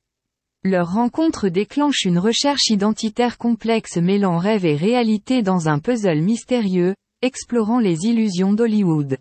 Leur 0.64 0.92
rencontre 0.92 1.48
déclenche 1.48 2.04
une 2.04 2.20
recherche 2.20 2.70
identitaire 2.70 3.38
complexe 3.38 3.98
mêlant 3.98 4.38
rêve 4.38 4.66
et 4.66 4.76
réalité 4.76 5.42
dans 5.42 5.70
un 5.70 5.80
puzzle 5.80 6.20
mystérieux, 6.20 6.96
explorant 7.22 7.80
les 7.80 8.06
illusions 8.06 8.52
d'Hollywood. 8.52 9.18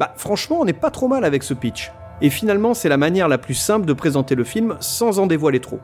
Bah 0.00 0.14
franchement 0.16 0.60
on 0.60 0.64
n'est 0.64 0.72
pas 0.72 0.90
trop 0.90 1.06
mal 1.06 1.24
avec 1.24 1.42
ce 1.42 1.54
pitch. 1.54 1.92
Et 2.20 2.30
finalement 2.30 2.74
c'est 2.74 2.88
la 2.88 2.96
manière 2.96 3.28
la 3.28 3.38
plus 3.38 3.54
simple 3.54 3.86
de 3.86 3.92
présenter 3.92 4.34
le 4.34 4.44
film 4.44 4.76
sans 4.80 5.20
en 5.20 5.26
dévoiler 5.26 5.60
trop. 5.60 5.78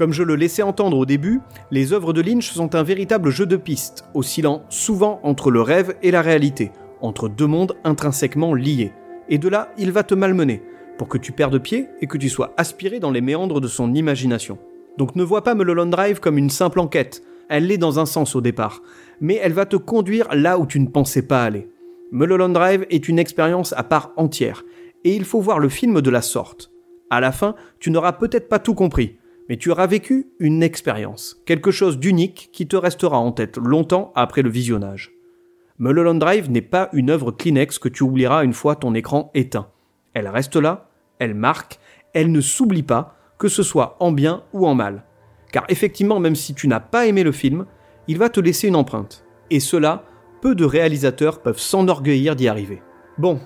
Comme 0.00 0.14
je 0.14 0.22
le 0.22 0.34
laissais 0.34 0.62
entendre 0.62 0.96
au 0.96 1.04
début, 1.04 1.42
les 1.70 1.92
œuvres 1.92 2.14
de 2.14 2.22
Lynch 2.22 2.52
sont 2.52 2.74
un 2.74 2.82
véritable 2.82 3.28
jeu 3.28 3.44
de 3.44 3.56
pistes, 3.56 4.06
oscillant 4.14 4.62
souvent 4.70 5.20
entre 5.22 5.50
le 5.50 5.60
rêve 5.60 5.94
et 6.02 6.10
la 6.10 6.22
réalité, 6.22 6.72
entre 7.02 7.28
deux 7.28 7.46
mondes 7.46 7.76
intrinsèquement 7.84 8.54
liés. 8.54 8.94
Et 9.28 9.36
de 9.36 9.50
là, 9.50 9.74
il 9.76 9.92
va 9.92 10.02
te 10.02 10.14
malmener, 10.14 10.62
pour 10.96 11.06
que 11.06 11.18
tu 11.18 11.32
perdes 11.32 11.58
pied 11.58 11.88
et 12.00 12.06
que 12.06 12.16
tu 12.16 12.30
sois 12.30 12.54
aspiré 12.56 12.98
dans 12.98 13.10
les 13.10 13.20
méandres 13.20 13.60
de 13.60 13.68
son 13.68 13.92
imagination. 13.92 14.56
Donc 14.96 15.16
ne 15.16 15.22
vois 15.22 15.44
pas 15.44 15.54
Mulholland 15.54 15.90
Drive 15.90 16.18
comme 16.18 16.38
une 16.38 16.48
simple 16.48 16.80
enquête, 16.80 17.22
elle 17.50 17.66
l'est 17.66 17.76
dans 17.76 18.00
un 18.00 18.06
sens 18.06 18.34
au 18.34 18.40
départ, 18.40 18.80
mais 19.20 19.38
elle 19.42 19.52
va 19.52 19.66
te 19.66 19.76
conduire 19.76 20.28
là 20.32 20.58
où 20.58 20.64
tu 20.64 20.80
ne 20.80 20.88
pensais 20.88 21.26
pas 21.26 21.44
aller. 21.44 21.68
Mulholland 22.10 22.54
Drive 22.54 22.86
est 22.88 23.06
une 23.06 23.18
expérience 23.18 23.74
à 23.76 23.82
part 23.82 24.14
entière, 24.16 24.64
et 25.04 25.14
il 25.14 25.26
faut 25.26 25.42
voir 25.42 25.58
le 25.58 25.68
film 25.68 26.00
de 26.00 26.10
la 26.10 26.22
sorte. 26.22 26.72
À 27.10 27.20
la 27.20 27.32
fin, 27.32 27.54
tu 27.80 27.90
n'auras 27.90 28.12
peut-être 28.12 28.48
pas 28.48 28.60
tout 28.60 28.74
compris, 28.74 29.18
mais 29.50 29.56
tu 29.56 29.72
auras 29.72 29.88
vécu 29.88 30.28
une 30.38 30.62
expérience, 30.62 31.42
quelque 31.44 31.72
chose 31.72 31.98
d'unique 31.98 32.50
qui 32.52 32.68
te 32.68 32.76
restera 32.76 33.18
en 33.18 33.32
tête 33.32 33.56
longtemps 33.56 34.12
après 34.14 34.42
le 34.42 34.48
visionnage. 34.48 35.10
Mulholland 35.80 36.20
Drive 36.20 36.48
n'est 36.48 36.60
pas 36.60 36.88
une 36.92 37.10
œuvre 37.10 37.32
Kleenex 37.32 37.80
que 37.80 37.88
tu 37.88 38.04
oublieras 38.04 38.44
une 38.44 38.52
fois 38.52 38.76
ton 38.76 38.94
écran 38.94 39.32
éteint. 39.34 39.66
Elle 40.14 40.28
reste 40.28 40.54
là, 40.54 40.88
elle 41.18 41.34
marque, 41.34 41.80
elle 42.14 42.30
ne 42.30 42.40
s'oublie 42.40 42.84
pas, 42.84 43.16
que 43.38 43.48
ce 43.48 43.64
soit 43.64 43.96
en 43.98 44.12
bien 44.12 44.44
ou 44.52 44.68
en 44.68 44.76
mal. 44.76 45.02
Car 45.50 45.64
effectivement, 45.68 46.20
même 46.20 46.36
si 46.36 46.54
tu 46.54 46.68
n'as 46.68 46.78
pas 46.78 47.08
aimé 47.08 47.24
le 47.24 47.32
film, 47.32 47.66
il 48.06 48.18
va 48.18 48.28
te 48.28 48.38
laisser 48.38 48.68
une 48.68 48.76
empreinte. 48.76 49.24
Et 49.50 49.58
cela, 49.58 50.04
peu 50.42 50.54
de 50.54 50.64
réalisateurs 50.64 51.42
peuvent 51.42 51.58
s'enorgueillir 51.58 52.36
d'y 52.36 52.46
arriver. 52.46 52.82
Bon, 53.18 53.40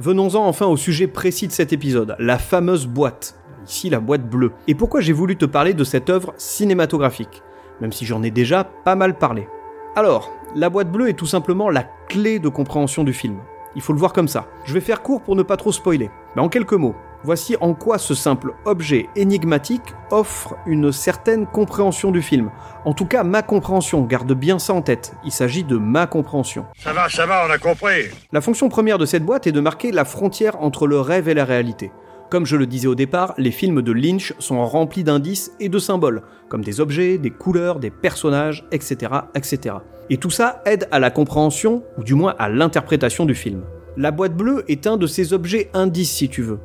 venons-en 0.00 0.44
enfin 0.44 0.66
au 0.66 0.76
sujet 0.76 1.06
précis 1.06 1.46
de 1.46 1.52
cet 1.52 1.72
épisode, 1.72 2.16
la 2.18 2.36
fameuse 2.36 2.88
boîte. 2.88 3.38
Ici 3.68 3.90
la 3.90 4.00
boîte 4.00 4.28
bleue. 4.28 4.52
Et 4.68 4.74
pourquoi 4.74 5.00
j'ai 5.00 5.12
voulu 5.12 5.36
te 5.36 5.44
parler 5.44 5.74
de 5.74 5.84
cette 5.84 6.08
œuvre 6.08 6.34
cinématographique, 6.36 7.42
même 7.80 7.92
si 7.92 8.06
j'en 8.06 8.22
ai 8.22 8.30
déjà 8.30 8.64
pas 8.64 8.94
mal 8.94 9.18
parlé? 9.18 9.48
Alors, 9.96 10.30
la 10.54 10.70
boîte 10.70 10.92
bleue 10.92 11.08
est 11.08 11.14
tout 11.14 11.26
simplement 11.26 11.68
la 11.68 11.84
clé 12.08 12.38
de 12.38 12.48
compréhension 12.48 13.02
du 13.02 13.12
film. 13.12 13.38
Il 13.74 13.82
faut 13.82 13.92
le 13.92 13.98
voir 13.98 14.12
comme 14.12 14.28
ça. 14.28 14.46
Je 14.64 14.72
vais 14.72 14.80
faire 14.80 15.02
court 15.02 15.20
pour 15.20 15.36
ne 15.36 15.42
pas 15.42 15.56
trop 15.56 15.72
spoiler. 15.72 16.10
Mais 16.34 16.42
en 16.42 16.48
quelques 16.48 16.72
mots, 16.72 16.94
voici 17.24 17.56
en 17.60 17.74
quoi 17.74 17.98
ce 17.98 18.14
simple 18.14 18.54
objet 18.64 19.08
énigmatique 19.16 19.94
offre 20.10 20.56
une 20.66 20.92
certaine 20.92 21.46
compréhension 21.46 22.10
du 22.10 22.22
film. 22.22 22.50
En 22.84 22.94
tout 22.94 23.04
cas, 23.04 23.22
ma 23.22 23.42
compréhension, 23.42 24.02
garde 24.02 24.32
bien 24.32 24.58
ça 24.58 24.72
en 24.72 24.80
tête. 24.80 25.14
Il 25.24 25.32
s'agit 25.32 25.64
de 25.64 25.76
ma 25.76 26.06
compréhension. 26.06 26.64
Ça 26.78 26.92
va, 26.92 27.08
ça 27.08 27.26
va, 27.26 27.44
on 27.46 27.50
a 27.50 27.58
compris. 27.58 28.04
La 28.32 28.40
fonction 28.40 28.68
première 28.68 28.98
de 28.98 29.06
cette 29.06 29.26
boîte 29.26 29.46
est 29.46 29.52
de 29.52 29.60
marquer 29.60 29.92
la 29.92 30.04
frontière 30.04 30.62
entre 30.62 30.86
le 30.86 31.00
rêve 31.00 31.28
et 31.28 31.34
la 31.34 31.44
réalité. 31.44 31.90
Comme 32.28 32.44
je 32.44 32.56
le 32.56 32.66
disais 32.66 32.88
au 32.88 32.96
départ, 32.96 33.34
les 33.38 33.52
films 33.52 33.82
de 33.82 33.92
Lynch 33.92 34.34
sont 34.40 34.64
remplis 34.66 35.04
d'indices 35.04 35.52
et 35.60 35.68
de 35.68 35.78
symboles, 35.78 36.22
comme 36.48 36.64
des 36.64 36.80
objets, 36.80 37.18
des 37.18 37.30
couleurs, 37.30 37.78
des 37.78 37.90
personnages, 37.90 38.66
etc., 38.72 39.12
etc. 39.36 39.76
Et 40.10 40.16
tout 40.16 40.30
ça 40.30 40.60
aide 40.66 40.88
à 40.90 40.98
la 40.98 41.10
compréhension, 41.10 41.84
ou 41.98 42.02
du 42.02 42.14
moins 42.14 42.34
à 42.38 42.48
l'interprétation 42.48 43.26
du 43.26 43.34
film. 43.34 43.62
La 43.96 44.10
boîte 44.10 44.36
bleue 44.36 44.64
est 44.66 44.88
un 44.88 44.96
de 44.96 45.06
ces 45.06 45.32
objets 45.32 45.70
indices, 45.72 46.12
si 46.12 46.28
tu 46.28 46.42
veux. 46.42 46.58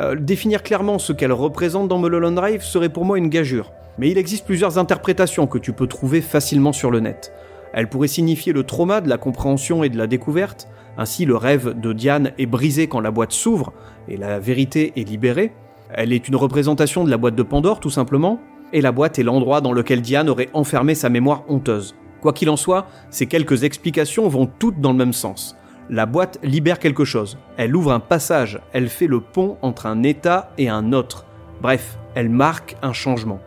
Euh, 0.00 0.16
définir 0.16 0.64
clairement 0.64 0.98
ce 0.98 1.12
qu'elle 1.12 1.32
représente 1.32 1.86
dans 1.86 1.98
Mulholland 1.98 2.34
Drive 2.34 2.62
serait 2.62 2.88
pour 2.88 3.04
moi 3.04 3.16
une 3.16 3.28
gageure. 3.28 3.72
Mais 3.98 4.10
il 4.10 4.18
existe 4.18 4.44
plusieurs 4.44 4.78
interprétations 4.78 5.46
que 5.46 5.58
tu 5.58 5.72
peux 5.72 5.86
trouver 5.86 6.20
facilement 6.20 6.72
sur 6.72 6.90
le 6.90 6.98
net. 6.98 7.32
Elle 7.72 7.88
pourrait 7.88 8.08
signifier 8.08 8.52
le 8.52 8.64
trauma 8.64 9.00
de 9.00 9.08
la 9.08 9.18
compréhension 9.18 9.84
et 9.84 9.88
de 9.88 9.98
la 9.98 10.08
découverte, 10.08 10.68
ainsi 10.96 11.24
le 11.24 11.36
rêve 11.36 11.78
de 11.78 11.92
Diane 11.92 12.32
est 12.38 12.46
brisé 12.46 12.86
quand 12.86 13.00
la 13.00 13.10
boîte 13.10 13.32
s'ouvre 13.32 13.72
et 14.08 14.16
la 14.16 14.38
vérité 14.38 14.92
est 14.96 15.08
libérée. 15.08 15.52
Elle 15.90 16.12
est 16.12 16.28
une 16.28 16.36
représentation 16.36 17.04
de 17.04 17.10
la 17.10 17.16
boîte 17.16 17.36
de 17.36 17.42
Pandore 17.42 17.80
tout 17.80 17.90
simplement, 17.90 18.40
et 18.72 18.80
la 18.80 18.92
boîte 18.92 19.18
est 19.18 19.22
l'endroit 19.22 19.60
dans 19.60 19.72
lequel 19.72 20.02
Diane 20.02 20.28
aurait 20.28 20.50
enfermé 20.52 20.94
sa 20.94 21.08
mémoire 21.08 21.44
honteuse. 21.48 21.94
Quoi 22.20 22.32
qu'il 22.32 22.50
en 22.50 22.56
soit, 22.56 22.86
ces 23.10 23.26
quelques 23.26 23.64
explications 23.64 24.28
vont 24.28 24.46
toutes 24.46 24.80
dans 24.80 24.92
le 24.92 24.98
même 24.98 25.12
sens. 25.12 25.56
La 25.90 26.06
boîte 26.06 26.38
libère 26.42 26.78
quelque 26.78 27.04
chose, 27.04 27.38
elle 27.58 27.76
ouvre 27.76 27.92
un 27.92 28.00
passage, 28.00 28.60
elle 28.72 28.88
fait 28.88 29.06
le 29.06 29.20
pont 29.20 29.58
entre 29.60 29.86
un 29.86 30.02
état 30.02 30.50
et 30.56 30.68
un 30.68 30.92
autre. 30.92 31.26
Bref, 31.60 31.98
elle 32.14 32.30
marque 32.30 32.76
un 32.82 32.92
changement. 32.92 33.40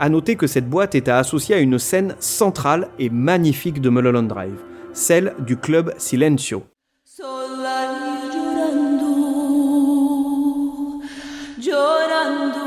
À 0.00 0.08
noter 0.08 0.36
que 0.36 0.46
cette 0.46 0.68
boîte 0.68 0.94
est 0.94 1.08
à 1.08 1.18
associer 1.18 1.54
à 1.54 1.60
une 1.60 1.78
scène 1.78 2.16
centrale 2.18 2.88
et 2.98 3.10
magnifique 3.10 3.80
de 3.80 3.90
Mulholland 3.90 4.26
Drive, 4.26 4.58
celle 4.92 5.34
du 5.38 5.56
club 5.56 5.92
Silencio. 5.98 6.64
llorando, 11.74 12.64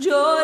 llorando. 0.00 0.41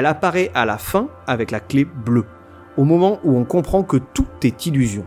Elle 0.00 0.06
apparaît 0.06 0.50
à 0.54 0.64
la 0.64 0.78
fin 0.78 1.08
avec 1.26 1.50
la 1.50 1.60
clé 1.60 1.84
bleue, 1.84 2.24
au 2.78 2.84
moment 2.84 3.20
où 3.22 3.36
on 3.36 3.44
comprend 3.44 3.82
que 3.82 3.98
tout 3.98 4.24
est 4.42 4.64
illusion. 4.64 5.04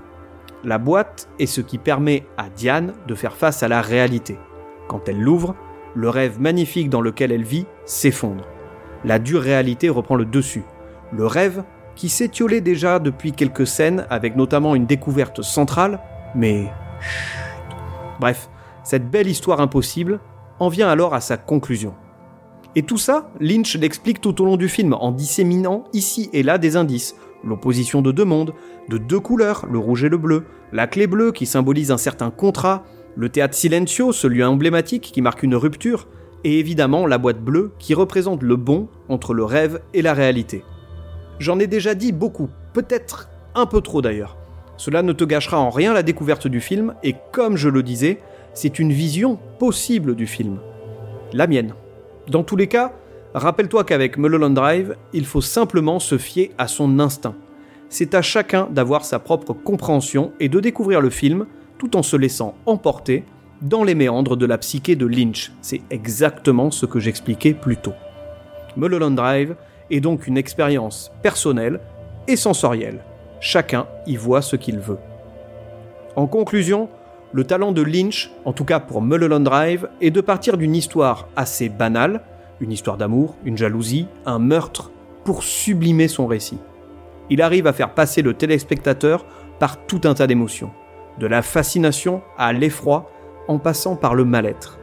La 0.63 0.77
boîte 0.77 1.27
est 1.39 1.47
ce 1.47 1.61
qui 1.61 1.79
permet 1.79 2.27
à 2.37 2.47
Diane 2.49 2.93
de 3.07 3.15
faire 3.15 3.35
face 3.35 3.63
à 3.63 3.67
la 3.67 3.81
réalité. 3.81 4.37
Quand 4.87 5.09
elle 5.09 5.19
l'ouvre, 5.19 5.55
le 5.95 6.09
rêve 6.09 6.39
magnifique 6.39 6.91
dans 6.91 7.01
lequel 7.01 7.31
elle 7.31 7.41
vit 7.41 7.65
s'effondre. 7.85 8.45
La 9.03 9.17
dure 9.17 9.41
réalité 9.41 9.89
reprend 9.89 10.15
le 10.15 10.25
dessus. 10.25 10.63
Le 11.11 11.25
rêve, 11.25 11.63
qui 11.95 12.07
s'étiolait 12.07 12.61
déjà 12.61 12.99
depuis 12.99 13.31
quelques 13.31 13.65
scènes 13.65 14.05
avec 14.11 14.35
notamment 14.35 14.75
une 14.75 14.85
découverte 14.85 15.41
centrale, 15.41 16.01
mais... 16.35 16.71
Bref, 18.19 18.47
cette 18.83 19.09
belle 19.09 19.27
histoire 19.27 19.59
impossible 19.59 20.19
en 20.59 20.69
vient 20.69 20.87
alors 20.87 21.15
à 21.15 21.19
sa 21.19 21.37
conclusion. 21.37 21.95
Et 22.75 22.83
tout 22.83 22.97
ça, 22.97 23.29
Lynch 23.39 23.75
l'explique 23.77 24.19
tout 24.19 24.41
au 24.41 24.45
long 24.45 24.57
du 24.57 24.67
film 24.67 24.93
en 24.93 25.11
disséminant 25.11 25.83
ici 25.93 26.29
et 26.33 26.41
là 26.41 26.57
des 26.57 26.75
indices. 26.75 27.15
L'opposition 27.43 28.01
de 28.01 28.11
deux 28.11 28.25
mondes, 28.25 28.53
de 28.89 28.97
deux 28.97 29.19
couleurs, 29.19 29.67
le 29.69 29.77
rouge 29.77 30.03
et 30.03 30.09
le 30.09 30.17
bleu, 30.17 30.45
la 30.71 30.87
clé 30.87 31.05
bleue 31.05 31.31
qui 31.31 31.45
symbolise 31.45 31.91
un 31.91 31.97
certain 31.97 32.31
contrat, 32.31 32.83
le 33.15 33.29
théâtre 33.29 33.53
silencio, 33.53 34.11
ce 34.11 34.27
lieu 34.27 34.45
emblématique 34.45 35.11
qui 35.13 35.21
marque 35.21 35.43
une 35.43 35.55
rupture, 35.55 36.07
et 36.43 36.59
évidemment 36.59 37.05
la 37.05 37.17
boîte 37.17 37.41
bleue 37.41 37.73
qui 37.77 37.93
représente 37.93 38.41
le 38.41 38.55
bon 38.55 38.87
entre 39.07 39.33
le 39.33 39.43
rêve 39.43 39.81
et 39.93 40.01
la 40.01 40.13
réalité. 40.13 40.63
J'en 41.39 41.59
ai 41.59 41.67
déjà 41.67 41.93
dit 41.93 42.11
beaucoup, 42.11 42.49
peut-être 42.73 43.29
un 43.55 43.65
peu 43.65 43.81
trop 43.81 44.01
d'ailleurs. 44.01 44.37
Cela 44.77 45.03
ne 45.03 45.13
te 45.13 45.23
gâchera 45.23 45.59
en 45.59 45.69
rien 45.69 45.93
la 45.93 46.03
découverte 46.03 46.47
du 46.47 46.59
film, 46.59 46.95
et 47.03 47.15
comme 47.31 47.57
je 47.57 47.69
le 47.69 47.83
disais, 47.83 48.19
c'est 48.53 48.79
une 48.79 48.91
vision 48.91 49.37
possible 49.59 50.15
du 50.15 50.25
film. 50.25 50.59
La 51.33 51.45
mienne. 51.47 51.75
Dans 52.27 52.43
tous 52.43 52.55
les 52.55 52.67
cas, 52.67 52.93
rappelle-toi 53.33 53.83
qu'avec 53.83 54.17
Mulholland 54.17 54.53
Drive, 54.53 54.95
il 55.11 55.25
faut 55.25 55.41
simplement 55.41 55.99
se 55.99 56.17
fier 56.17 56.51
à 56.57 56.67
son 56.67 56.99
instinct. 56.99 57.35
C'est 57.89 58.15
à 58.15 58.21
chacun 58.21 58.67
d'avoir 58.71 59.03
sa 59.03 59.19
propre 59.19 59.53
compréhension 59.53 60.31
et 60.39 60.47
de 60.47 60.59
découvrir 60.59 61.01
le 61.01 61.09
film 61.09 61.45
tout 61.77 61.97
en 61.97 62.03
se 62.03 62.15
laissant 62.15 62.55
emporter 62.65 63.25
dans 63.61 63.83
les 63.83 63.93
méandres 63.93 64.37
de 64.37 64.45
la 64.45 64.57
psyché 64.57 64.95
de 64.95 65.05
Lynch. 65.05 65.51
C'est 65.61 65.81
exactement 65.89 66.71
ce 66.71 66.85
que 66.85 66.99
j'expliquais 66.99 67.53
plus 67.53 67.77
tôt. 67.77 67.93
Mulholland 68.77 69.15
Drive 69.15 69.55
est 69.91 69.99
donc 69.99 70.25
une 70.25 70.37
expérience 70.37 71.11
personnelle 71.21 71.81
et 72.27 72.37
sensorielle. 72.37 73.03
Chacun 73.41 73.85
y 74.07 74.15
voit 74.15 74.41
ce 74.41 74.55
qu'il 74.55 74.79
veut. 74.79 74.97
En 76.15 76.27
conclusion, 76.27 76.89
le 77.33 77.43
talent 77.43 77.71
de 77.71 77.81
Lynch, 77.81 78.31
en 78.45 78.53
tout 78.53 78.63
cas 78.63 78.79
pour 78.79 79.01
Mulholland 79.01 79.43
Drive, 79.43 79.89
est 80.01 80.11
de 80.11 80.21
partir 80.21 80.55
d'une 80.55 80.75
histoire 80.75 81.27
assez 81.35 81.67
banale, 81.67 82.21
une 82.59 82.71
histoire 82.71 82.95
d'amour, 82.95 83.35
une 83.43 83.57
jalousie, 83.57 84.07
un 84.27 84.37
meurtre, 84.37 84.91
pour 85.25 85.43
sublimer 85.43 86.07
son 86.07 86.27
récit. 86.27 86.59
Il 87.31 87.41
arrive 87.41 87.65
à 87.65 87.73
faire 87.73 87.95
passer 87.95 88.21
le 88.21 88.35
téléspectateur 88.35 89.25
par 89.57 89.83
tout 89.85 90.01
un 90.03 90.13
tas 90.13 90.27
d'émotions, 90.27 90.69
de 91.19 91.25
la 91.25 91.41
fascination 91.41 92.21
à 92.37 92.53
l'effroi, 92.53 93.09
en 93.47 93.57
passant 93.57 93.95
par 93.95 94.13
le 94.13 94.25
mal-être. 94.25 94.77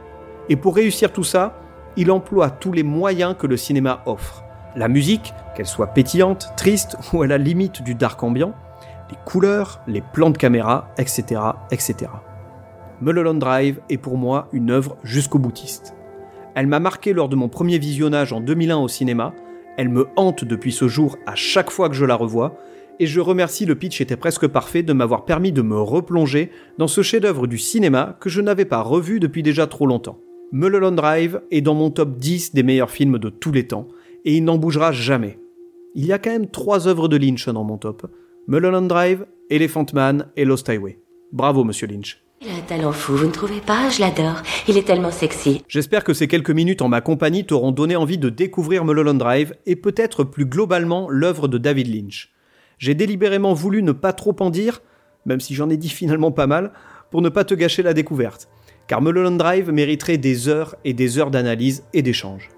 Et 0.49 0.57
pour 0.57 0.75
réussir 0.75 1.13
tout 1.13 1.23
ça, 1.23 1.57
il 1.95 2.11
emploie 2.11 2.49
tous 2.49 2.73
les 2.73 2.83
moyens 2.83 3.35
que 3.37 3.47
le 3.47 3.55
cinéma 3.55 4.01
offre. 4.05 4.43
La 4.75 4.89
musique, 4.89 5.33
qu'elle 5.55 5.65
soit 5.65 5.87
pétillante, 5.87 6.51
triste 6.57 6.97
ou 7.13 7.21
à 7.21 7.27
la 7.27 7.37
limite 7.37 7.81
du 7.81 7.95
dark 7.95 8.21
ambiant, 8.21 8.53
les 9.09 9.17
couleurs, 9.25 9.81
les 9.87 10.01
plans 10.01 10.29
de 10.29 10.37
caméra, 10.37 10.89
etc., 10.97 11.41
etc. 11.71 12.09
Mulholland 13.01 13.39
Drive 13.39 13.79
est 13.89 13.97
pour 13.97 14.17
moi 14.17 14.47
une 14.53 14.69
œuvre 14.69 14.95
jusqu'au 15.03 15.39
boutiste. 15.39 15.95
Elle 16.53 16.67
m'a 16.67 16.79
marqué 16.79 17.13
lors 17.13 17.29
de 17.29 17.35
mon 17.35 17.49
premier 17.49 17.79
visionnage 17.79 18.31
en 18.31 18.41
2001 18.41 18.77
au 18.77 18.87
cinéma, 18.87 19.33
elle 19.77 19.89
me 19.89 20.07
hante 20.15 20.45
depuis 20.45 20.71
ce 20.71 20.87
jour 20.87 21.17
à 21.25 21.33
chaque 21.33 21.71
fois 21.71 21.89
que 21.89 21.95
je 21.95 22.05
la 22.05 22.15
revois, 22.15 22.57
et 22.99 23.07
je 23.07 23.19
remercie 23.19 23.65
le 23.65 23.73
pitch 23.73 24.01
était 24.01 24.17
presque 24.17 24.47
parfait 24.47 24.83
de 24.83 24.93
m'avoir 24.93 25.25
permis 25.25 25.51
de 25.51 25.63
me 25.63 25.79
replonger 25.79 26.51
dans 26.77 26.87
ce 26.87 27.01
chef-d'œuvre 27.01 27.47
du 27.47 27.57
cinéma 27.57 28.17
que 28.19 28.29
je 28.29 28.41
n'avais 28.41 28.65
pas 28.65 28.81
revu 28.81 29.19
depuis 29.19 29.41
déjà 29.41 29.65
trop 29.65 29.87
longtemps. 29.87 30.19
Mulholland 30.51 30.95
Drive 30.95 31.41
est 31.49 31.61
dans 31.61 31.73
mon 31.73 31.89
top 31.89 32.17
10 32.17 32.53
des 32.53 32.61
meilleurs 32.61 32.91
films 32.91 33.17
de 33.17 33.29
tous 33.29 33.51
les 33.51 33.65
temps, 33.65 33.87
et 34.25 34.35
il 34.35 34.43
n'en 34.43 34.57
bougera 34.57 34.91
jamais. 34.91 35.39
Il 35.95 36.05
y 36.05 36.13
a 36.13 36.19
quand 36.19 36.29
même 36.29 36.51
trois 36.51 36.87
œuvres 36.87 37.07
de 37.07 37.17
Lynch 37.17 37.47
dans 37.49 37.63
mon 37.63 37.77
top. 37.77 38.05
Mulholland 38.47 38.87
Drive, 38.87 39.25
Elephant 39.49 39.85
Man 39.93 40.27
et 40.37 40.45
Lost 40.45 40.69
Highway. 40.69 40.99
Bravo, 41.31 41.63
monsieur 41.63 41.87
Lynch. 41.87 42.21
Il 42.43 42.49
a 42.49 42.55
un 42.55 42.61
talent 42.61 42.91
fou, 42.91 43.15
vous 43.15 43.27
ne 43.27 43.31
trouvez 43.31 43.61
pas? 43.61 43.91
Je 43.91 44.01
l'adore. 44.01 44.41
Il 44.67 44.75
est 44.75 44.87
tellement 44.87 45.11
sexy. 45.11 45.63
J'espère 45.67 46.03
que 46.03 46.15
ces 46.15 46.27
quelques 46.27 46.49
minutes 46.49 46.81
en 46.81 46.87
ma 46.87 46.99
compagnie 46.99 47.45
t'auront 47.45 47.71
donné 47.71 47.95
envie 47.95 48.17
de 48.17 48.29
découvrir 48.29 48.83
Mulholland 48.83 49.19
Drive 49.19 49.53
et 49.67 49.75
peut-être 49.75 50.23
plus 50.23 50.47
globalement 50.47 51.07
l'œuvre 51.07 51.47
de 51.47 51.59
David 51.59 51.93
Lynch. 51.93 52.31
J'ai 52.79 52.95
délibérément 52.95 53.53
voulu 53.53 53.83
ne 53.83 53.91
pas 53.91 54.11
trop 54.11 54.35
en 54.39 54.49
dire, 54.49 54.81
même 55.27 55.39
si 55.39 55.53
j'en 55.53 55.69
ai 55.69 55.77
dit 55.77 55.89
finalement 55.89 56.31
pas 56.31 56.47
mal, 56.47 56.73
pour 57.11 57.21
ne 57.21 57.29
pas 57.29 57.43
te 57.43 57.53
gâcher 57.53 57.83
la 57.83 57.93
découverte. 57.93 58.49
Car 58.87 59.03
Mulholland 59.03 59.37
Drive 59.37 59.69
mériterait 59.69 60.17
des 60.17 60.47
heures 60.47 60.75
et 60.83 60.95
des 60.95 61.19
heures 61.19 61.29
d'analyse 61.29 61.83
et 61.93 62.01
d'échange. 62.01 62.49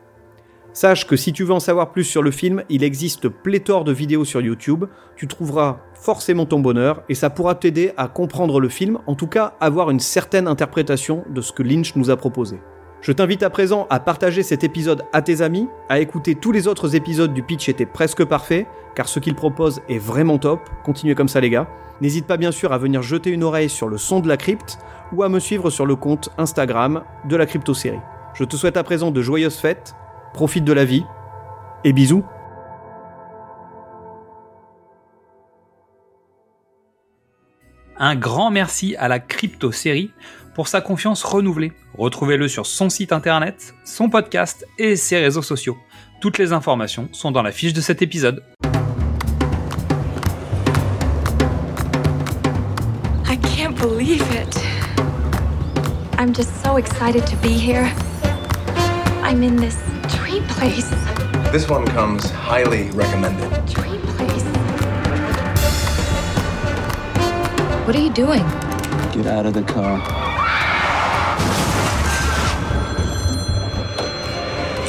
Sache 0.71 1.05
que 1.05 1.17
si 1.17 1.33
tu 1.33 1.43
veux 1.43 1.51
en 1.51 1.59
savoir 1.59 1.91
plus 1.91 2.05
sur 2.05 2.23
le 2.23 2.31
film, 2.31 2.63
il 2.69 2.85
existe 2.85 3.27
pléthore 3.27 3.83
de 3.83 3.91
vidéos 3.91 4.23
sur 4.23 4.39
YouTube, 4.39 4.85
tu 5.17 5.27
trouveras 5.27 5.81
forcément 6.03 6.45
ton 6.45 6.59
bonheur 6.59 7.01
et 7.07 7.15
ça 7.15 7.29
pourra 7.29 7.55
t'aider 7.55 7.93
à 7.95 8.09
comprendre 8.09 8.59
le 8.59 8.67
film, 8.67 8.99
en 9.07 9.15
tout 9.15 9.27
cas 9.27 9.53
avoir 9.61 9.89
une 9.89 10.01
certaine 10.01 10.49
interprétation 10.49 11.23
de 11.29 11.39
ce 11.39 11.53
que 11.53 11.63
Lynch 11.63 11.95
nous 11.95 12.09
a 12.09 12.17
proposé. 12.17 12.59
Je 12.99 13.13
t'invite 13.13 13.41
à 13.41 13.49
présent 13.49 13.87
à 13.89 14.01
partager 14.01 14.43
cet 14.43 14.65
épisode 14.65 15.03
à 15.13 15.21
tes 15.21 15.41
amis, 15.41 15.69
à 15.87 15.99
écouter 15.99 16.35
tous 16.35 16.51
les 16.51 16.67
autres 16.67 16.95
épisodes 16.95 17.33
du 17.33 17.41
pitch 17.41 17.69
étaient 17.69 17.85
presque 17.85 18.25
parfaits, 18.25 18.67
car 18.95 19.07
ce 19.07 19.19
qu'il 19.19 19.33
propose 19.33 19.81
est 19.87 19.97
vraiment 19.97 20.37
top, 20.37 20.59
continuez 20.83 21.15
comme 21.15 21.29
ça 21.29 21.39
les 21.39 21.49
gars. 21.49 21.69
N'hésite 22.01 22.27
pas 22.27 22.37
bien 22.37 22.51
sûr 22.51 22.73
à 22.73 22.77
venir 22.77 23.01
jeter 23.01 23.29
une 23.29 23.43
oreille 23.43 23.69
sur 23.69 23.87
le 23.87 23.97
son 23.97 24.19
de 24.19 24.27
la 24.27 24.35
crypte 24.35 24.79
ou 25.13 25.23
à 25.23 25.29
me 25.29 25.39
suivre 25.39 25.69
sur 25.69 25.85
le 25.85 25.95
compte 25.95 26.29
Instagram 26.37 27.03
de 27.29 27.35
la 27.37 27.45
crypto 27.45 27.73
série. 27.73 28.01
Je 28.33 28.43
te 28.43 28.57
souhaite 28.57 28.77
à 28.77 28.83
présent 28.83 29.11
de 29.11 29.21
joyeuses 29.21 29.57
fêtes, 29.57 29.95
profite 30.33 30.65
de 30.65 30.73
la 30.73 30.83
vie, 30.83 31.05
et 31.85 31.93
bisous 31.93 32.23
Un 37.97 38.15
grand 38.15 38.49
merci 38.49 38.95
à 38.97 39.07
la 39.07 39.19
Crypto 39.19 39.71
Série 39.71 40.11
pour 40.55 40.67
sa 40.67 40.81
confiance 40.81 41.23
renouvelée. 41.23 41.71
Retrouvez-le 41.97 42.47
sur 42.47 42.65
son 42.65 42.89
site 42.89 43.11
internet, 43.11 43.75
son 43.83 44.09
podcast 44.09 44.65
et 44.77 44.95
ses 44.95 45.19
réseaux 45.19 45.41
sociaux. 45.41 45.77
Toutes 46.19 46.37
les 46.37 46.53
informations 46.53 47.09
sont 47.11 47.31
dans 47.31 47.43
la 47.43 47.51
fiche 47.51 47.73
de 47.73 47.81
cet 47.81 48.01
épisode. 48.01 48.43
I 53.27 53.37
can't 53.37 53.75
believe 53.79 54.23
it. 54.31 54.59
I'm 56.17 56.33
just 56.33 56.51
so 56.63 56.77
excited 56.77 57.25
to 57.27 57.35
be 57.37 57.49
here. 57.49 57.91
I'm 59.23 59.43
in 59.43 59.55
this 59.55 59.77
dream 60.17 60.43
place. 60.47 60.89
This 61.51 61.69
one 61.69 61.85
comes 61.85 62.29
highly 62.31 62.89
recommended. 62.91 63.49
Dream 63.67 64.02
What 67.85 67.97
are 67.97 67.99
you 67.99 68.13
doing? 68.13 68.43
Get 69.11 69.25
out 69.27 69.45
of 69.45 69.53
the 69.53 69.63
car. 69.63 69.97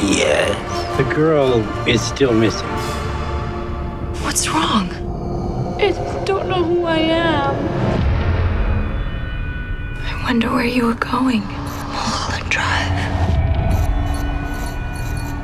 Yeah. 0.01 0.95
The 0.95 1.03
girl 1.13 1.61
is 1.85 2.01
still 2.01 2.33
missing. 2.33 2.65
What's 4.23 4.47
wrong? 4.47 4.89
I 5.77 5.91
just 5.91 6.25
don't 6.25 6.47
know 6.47 6.63
who 6.63 6.85
I 6.85 6.99
am. 6.99 7.55
I 9.97 10.23
wonder 10.23 10.49
where 10.53 10.63
you 10.63 10.85
were 10.85 10.93
going. 10.93 11.41
Mulholland 11.41 12.49
Drive. 12.49 12.95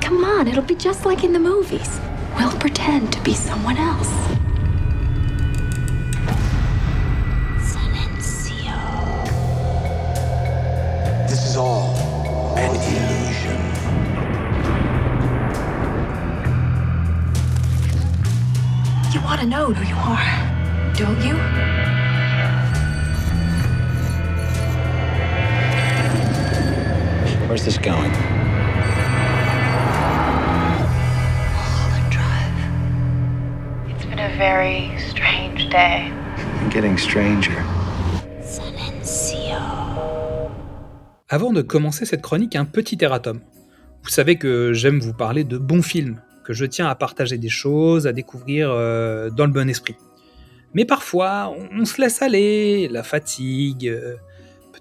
Come 0.02 0.24
on, 0.24 0.48
it'll 0.48 0.64
be 0.64 0.76
just 0.76 1.06
like 1.06 1.26
in 1.26 1.34
the 1.34 1.40
movies. 1.40 2.00
We'll 2.38 2.58
pretend 2.60 3.12
to 3.12 3.22
be 3.24 3.34
someone 3.34 3.76
else. 3.76 4.10
Where's 27.52 27.66
this 27.66 27.78
going? 27.80 28.14
Mulholland 31.52 32.10
Drive. 32.10 32.60
It's 33.90 34.06
been 34.06 34.20
a 34.20 34.34
very 34.38 34.98
strange 34.98 35.68
day. 35.70 36.14
I'm 36.62 36.70
getting 36.70 36.98
stranger. 36.98 37.62
Silencio. 38.42 39.60
Avant 41.28 41.52
de 41.52 41.62
commencer 41.62 42.06
cette 42.06 42.22
chronique, 42.22 42.56
un 42.56 42.64
petit 42.64 42.98
erratum. 43.02 43.42
Vous 44.04 44.10
savez 44.10 44.38
que 44.38 44.72
j'aime 44.72 45.00
vous 45.02 45.12
parler 45.12 45.44
de 45.44 45.58
bons 45.58 45.82
films, 45.82 46.22
que 46.46 46.54
je 46.54 46.64
tiens 46.64 46.88
à 46.88 46.96
partager 46.96 47.38
des 47.38 47.50
choses, 47.50 48.08
à 48.08 48.14
découvrir 48.14 48.72
euh, 48.72 49.30
dans 49.30 49.46
le 49.46 49.52
bon 49.52 49.70
esprit. 49.70 49.98
Mais 50.74 50.86
parfois, 50.86 51.54
on, 51.54 51.82
on 51.82 51.84
se 51.84 52.00
laisse 52.00 52.22
aller, 52.22 52.88
la 52.88 53.04
fatigue, 53.04 53.90
euh, 53.90 54.16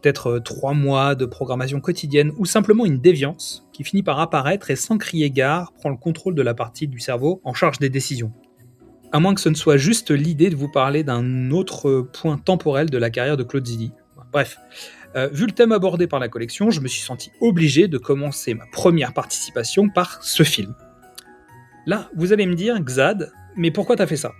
peut-être 0.00 0.26
euh, 0.28 0.40
trois 0.40 0.74
mois 0.74 1.14
de 1.14 1.24
programmation 1.24 1.80
quotidienne, 1.80 2.32
ou 2.38 2.44
simplement 2.44 2.86
une 2.86 2.98
déviance 2.98 3.66
qui 3.72 3.84
finit 3.84 4.02
par 4.02 4.20
apparaître 4.20 4.70
et 4.70 4.76
sans 4.76 4.98
crier 4.98 5.30
gare 5.30 5.72
prend 5.72 5.90
le 5.90 5.96
contrôle 5.96 6.34
de 6.34 6.42
la 6.42 6.54
partie 6.54 6.88
du 6.88 7.00
cerveau 7.00 7.40
en 7.44 7.54
charge 7.54 7.78
des 7.78 7.88
décisions. 7.88 8.32
À 9.12 9.20
moins 9.20 9.34
que 9.34 9.40
ce 9.40 9.48
ne 9.48 9.54
soit 9.54 9.76
juste 9.76 10.10
l'idée 10.10 10.50
de 10.50 10.56
vous 10.56 10.70
parler 10.70 11.02
d'un 11.02 11.50
autre 11.50 12.08
point 12.12 12.38
temporel 12.38 12.90
de 12.90 12.98
la 12.98 13.10
carrière 13.10 13.36
de 13.36 13.42
Claude 13.42 13.66
Zidi. 13.66 13.92
Bref, 14.32 14.58
euh, 15.16 15.28
vu 15.32 15.46
le 15.46 15.52
thème 15.52 15.72
abordé 15.72 16.06
par 16.06 16.20
la 16.20 16.28
collection, 16.28 16.70
je 16.70 16.80
me 16.80 16.86
suis 16.86 17.02
senti 17.02 17.32
obligé 17.40 17.88
de 17.88 17.98
commencer 17.98 18.54
ma 18.54 18.66
première 18.70 19.12
participation 19.12 19.88
par 19.88 20.22
ce 20.22 20.44
film. 20.44 20.74
Là, 21.86 22.08
vous 22.14 22.32
allez 22.32 22.46
me 22.46 22.54
dire, 22.54 22.78
Xad, 22.78 23.32
mais 23.56 23.72
pourquoi 23.72 23.96
t'as 23.96 24.06
fait 24.06 24.16
ça? 24.16 24.32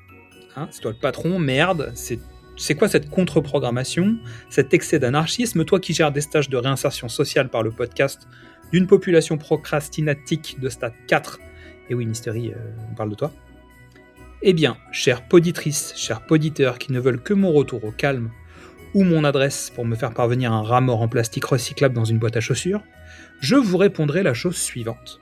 Hein, 0.54 0.68
C'est 0.70 0.80
toi 0.80 0.92
le 0.92 0.98
patron, 0.98 1.38
merde, 1.38 1.90
c'est 1.94 2.20
c'est 2.60 2.74
quoi 2.74 2.88
cette 2.88 3.08
contre-programmation, 3.08 4.18
cet 4.50 4.74
excès 4.74 4.98
d'anarchisme, 4.98 5.64
toi 5.64 5.80
qui 5.80 5.94
gères 5.94 6.12
des 6.12 6.20
stages 6.20 6.50
de 6.50 6.58
réinsertion 6.58 7.08
sociale 7.08 7.48
par 7.48 7.62
le 7.62 7.70
podcast 7.70 8.28
d'une 8.70 8.86
population 8.86 9.38
procrastinatique 9.38 10.58
de 10.60 10.68
stade 10.68 10.92
4 11.06 11.40
Et 11.88 11.94
oui, 11.94 12.04
Mystery, 12.04 12.50
euh, 12.50 12.56
on 12.90 12.94
parle 12.94 13.08
de 13.08 13.14
toi. 13.14 13.32
Eh 14.42 14.52
bien, 14.52 14.76
chère 14.92 15.26
poditrice, 15.26 15.94
chers 15.96 16.26
poditeurs 16.26 16.78
qui 16.78 16.92
ne 16.92 17.00
veulent 17.00 17.22
que 17.22 17.32
mon 17.32 17.50
retour 17.50 17.82
au 17.82 17.92
calme 17.92 18.30
ou 18.92 19.04
mon 19.04 19.24
adresse 19.24 19.72
pour 19.74 19.86
me 19.86 19.96
faire 19.96 20.12
parvenir 20.12 20.52
un 20.52 20.62
rat 20.62 20.82
mort 20.82 21.00
en 21.00 21.08
plastique 21.08 21.46
recyclable 21.46 21.94
dans 21.94 22.04
une 22.04 22.18
boîte 22.18 22.36
à 22.36 22.40
chaussures, 22.40 22.82
je 23.40 23.56
vous 23.56 23.78
répondrai 23.78 24.22
la 24.22 24.34
chose 24.34 24.56
suivante. 24.56 25.18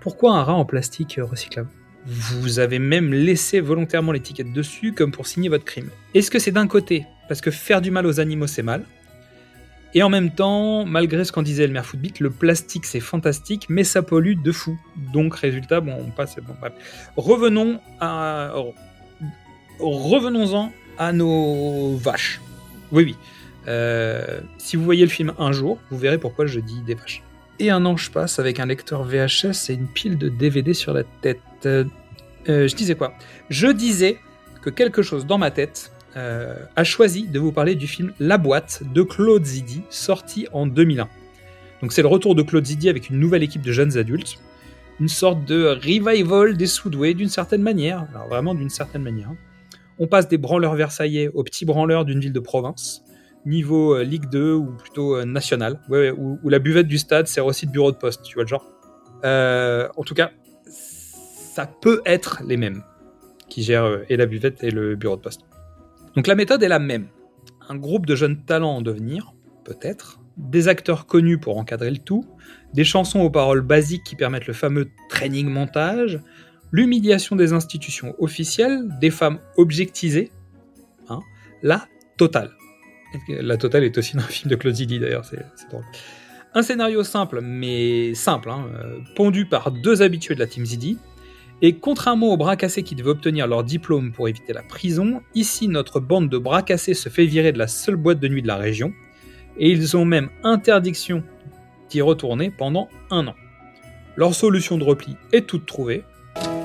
Pourquoi 0.00 0.32
un 0.36 0.42
rat 0.42 0.54
en 0.54 0.64
plastique 0.64 1.20
recyclable? 1.22 1.70
Vous 2.06 2.58
avez 2.58 2.78
même 2.78 3.12
laissé 3.12 3.60
volontairement 3.60 4.12
l'étiquette 4.12 4.52
dessus 4.52 4.92
comme 4.92 5.10
pour 5.10 5.26
signer 5.26 5.48
votre 5.48 5.64
crime. 5.64 5.90
Est-ce 6.12 6.30
que 6.30 6.38
c'est 6.38 6.52
d'un 6.52 6.66
côté 6.66 7.06
parce 7.28 7.40
que 7.40 7.50
faire 7.50 7.80
du 7.80 7.90
mal 7.90 8.06
aux 8.06 8.20
animaux 8.20 8.46
c'est 8.46 8.62
mal? 8.62 8.84
Et 9.94 10.02
en 10.02 10.08
même 10.08 10.30
temps, 10.32 10.84
malgré 10.84 11.24
ce 11.24 11.30
qu'en 11.30 11.42
disait 11.42 11.66
le 11.66 11.72
maire 11.72 11.86
Footbeat, 11.86 12.18
le 12.18 12.30
plastique 12.30 12.84
c'est 12.84 13.00
fantastique, 13.00 13.66
mais 13.68 13.84
ça 13.84 14.02
pollue 14.02 14.34
de 14.34 14.52
fou. 14.52 14.76
Donc 15.12 15.36
résultat, 15.36 15.80
bon, 15.80 15.96
on 15.98 16.10
passe. 16.10 16.36
Bon. 16.36 16.54
Revenons 17.16 17.80
à. 18.00 18.52
Revenons-en 19.78 20.72
à 20.98 21.12
nos 21.12 21.96
vaches. 21.96 22.40
Oui, 22.92 23.04
oui. 23.04 23.16
Euh, 23.66 24.40
si 24.58 24.76
vous 24.76 24.84
voyez 24.84 25.04
le 25.04 25.10
film 25.10 25.32
un 25.38 25.52
jour, 25.52 25.78
vous 25.90 25.98
verrez 25.98 26.18
pourquoi 26.18 26.46
je 26.46 26.60
dis 26.60 26.80
des 26.82 26.94
vaches. 26.94 27.22
Et 27.60 27.70
un 27.70 27.84
an 27.86 27.96
je 27.96 28.10
passe 28.10 28.38
avec 28.38 28.58
un 28.58 28.66
lecteur 28.66 29.04
VHS 29.04 29.70
et 29.70 29.74
une 29.74 29.86
pile 29.86 30.18
de 30.18 30.28
DVD 30.28 30.74
sur 30.74 30.92
la 30.92 31.04
tête. 31.04 31.40
Euh, 31.66 31.84
euh, 32.48 32.68
je 32.68 32.74
disais 32.74 32.94
quoi? 32.94 33.14
Je 33.48 33.68
disais 33.68 34.18
que 34.62 34.70
quelque 34.70 35.02
chose 35.02 35.24
dans 35.26 35.38
ma 35.38 35.50
tête 35.50 35.92
euh, 36.16 36.56
a 36.74 36.84
choisi 36.84 37.28
de 37.28 37.38
vous 37.38 37.52
parler 37.52 37.74
du 37.74 37.86
film 37.86 38.12
La 38.18 38.38
boîte 38.38 38.82
de 38.92 39.02
Claude 39.02 39.44
Zidi, 39.44 39.82
sorti 39.88 40.46
en 40.52 40.66
2001. 40.66 41.08
Donc 41.80 41.92
c'est 41.92 42.02
le 42.02 42.08
retour 42.08 42.34
de 42.34 42.42
Claude 42.42 42.64
Zidi 42.64 42.88
avec 42.88 43.10
une 43.10 43.18
nouvelle 43.18 43.42
équipe 43.42 43.62
de 43.62 43.72
jeunes 43.72 43.96
adultes, 43.98 44.38
une 45.00 45.08
sorte 45.08 45.44
de 45.44 45.66
revival 45.66 46.56
des 46.56 46.66
Soudoués 46.66 47.14
d'une 47.14 47.28
certaine 47.28 47.62
manière, 47.62 48.06
alors 48.14 48.28
vraiment 48.28 48.54
d'une 48.54 48.70
certaine 48.70 49.02
manière. 49.02 49.30
On 49.98 50.06
passe 50.06 50.28
des 50.28 50.38
branleurs 50.38 50.74
versaillais 50.74 51.28
aux 51.34 51.44
petits 51.44 51.64
branleurs 51.64 52.04
d'une 52.04 52.20
ville 52.20 52.32
de 52.32 52.40
province, 52.40 53.03
niveau 53.46 53.94
euh, 53.94 54.04
Ligue 54.04 54.28
2 54.30 54.52
ou 54.52 54.72
plutôt 54.72 55.16
euh, 55.16 55.24
national, 55.24 55.80
où, 55.90 56.48
la 56.48 56.58
buvette 56.58 56.88
du 56.88 56.98
stade 56.98 57.26
sert 57.26 57.46
aussi 57.46 57.66
de 57.66 57.72
bureau 57.72 57.92
de 57.92 57.96
poste, 57.96 58.22
tu 58.22 58.34
vois 58.34 58.44
le 58.44 58.48
genre. 58.48 58.68
Euh, 59.24 59.88
en 59.96 60.02
tout 60.02 60.14
cas, 60.14 60.32
ça 60.66 61.66
peut 61.66 62.02
être 62.04 62.42
les 62.46 62.56
mêmes 62.56 62.82
qui 63.48 63.62
gère 63.62 63.84
euh, 63.84 64.04
et 64.08 64.16
la 64.16 64.26
buvette 64.26 64.62
et 64.62 64.70
le 64.70 64.96
bureau 64.96 65.16
de 65.16 65.20
poste. 65.20 65.42
Donc 66.16 66.26
la 66.26 66.34
méthode 66.34 66.62
est 66.62 66.68
la 66.68 66.78
même. 66.78 67.08
Un 67.68 67.76
groupe 67.76 68.06
de 68.06 68.14
jeunes 68.14 68.44
talents 68.44 68.76
en 68.76 68.82
devenir, 68.82 69.32
peut-être, 69.64 70.20
des 70.36 70.68
acteurs 70.68 71.06
connus 71.06 71.38
pour 71.38 71.56
encadrer 71.58 71.90
le 71.90 71.98
tout, 71.98 72.24
des 72.72 72.84
chansons 72.84 73.20
aux 73.20 73.30
paroles 73.30 73.62
basiques 73.62 74.04
qui 74.04 74.16
permettent 74.16 74.46
le 74.46 74.52
fameux 74.52 74.88
training 75.08 75.48
montage, 75.48 76.20
l'humiliation 76.72 77.36
des 77.36 77.52
institutions 77.52 78.14
officielles, 78.18 78.88
des 79.00 79.10
femmes 79.10 79.38
objectisées, 79.56 80.32
hein, 81.08 81.20
la 81.62 81.86
totale. 82.16 82.50
La 83.28 83.56
totale 83.56 83.84
est 83.84 83.96
aussi 83.98 84.16
dans 84.16 84.22
un 84.22 84.26
film 84.26 84.50
de 84.50 84.56
Claude 84.56 84.74
Zidi 84.74 84.98
d'ailleurs, 84.98 85.24
c'est 85.24 85.38
drôle. 85.70 85.84
Un 86.56 86.62
scénario 86.62 87.02
simple, 87.02 87.40
mais 87.42 88.14
simple, 88.14 88.48
hein, 88.48 88.66
euh, 88.76 88.98
pondu 89.16 89.44
par 89.44 89.72
deux 89.72 90.02
habitués 90.02 90.36
de 90.36 90.40
la 90.40 90.46
team 90.46 90.64
Zidi. 90.64 90.98
Et 91.62 91.76
contrairement 91.76 92.32
aux 92.32 92.36
bras 92.36 92.56
cassés 92.56 92.82
qui 92.82 92.94
devaient 92.94 93.10
obtenir 93.10 93.46
leur 93.46 93.64
diplôme 93.64 94.12
pour 94.12 94.28
éviter 94.28 94.52
la 94.52 94.62
prison, 94.62 95.20
ici 95.34 95.66
notre 95.66 95.98
bande 95.98 96.28
de 96.28 96.38
bras 96.38 96.62
cassés 96.62 96.94
se 96.94 97.08
fait 97.08 97.26
virer 97.26 97.52
de 97.52 97.58
la 97.58 97.66
seule 97.66 97.96
boîte 97.96 98.20
de 98.20 98.28
nuit 98.28 98.42
de 98.42 98.46
la 98.46 98.56
région. 98.56 98.92
Et 99.58 99.70
ils 99.70 99.96
ont 99.96 100.04
même 100.04 100.30
interdiction 100.42 101.22
d'y 101.88 102.02
retourner 102.02 102.50
pendant 102.50 102.88
un 103.10 103.26
an. 103.26 103.34
Leur 104.16 104.34
solution 104.34 104.78
de 104.78 104.84
repli 104.84 105.16
est 105.32 105.46
toute 105.46 105.66
trouvée. 105.66 106.04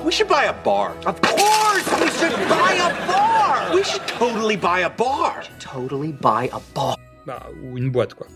We 0.04 0.14
should 0.14 0.28
buy 0.28 0.46
a 0.46 0.52
bar. 0.64 0.94
Of 1.06 1.20
course, 1.20 2.00
we 2.00 2.10
should 2.12 2.36
buy 2.48 2.78
a 2.78 2.90
bar. 3.06 3.39
We 3.80 3.86
should 3.86 4.04
totally 4.18 4.58
buy 4.58 4.82
a 4.84 4.90
bar. 4.90 5.40
Totally 5.58 6.12
buy 6.12 6.50
a 6.52 6.60
bar. 6.74 6.96
Bah, 7.26 7.46
ou 7.62 7.78
une 7.78 7.90
boîte, 7.90 8.12
quoi. 8.12 8.26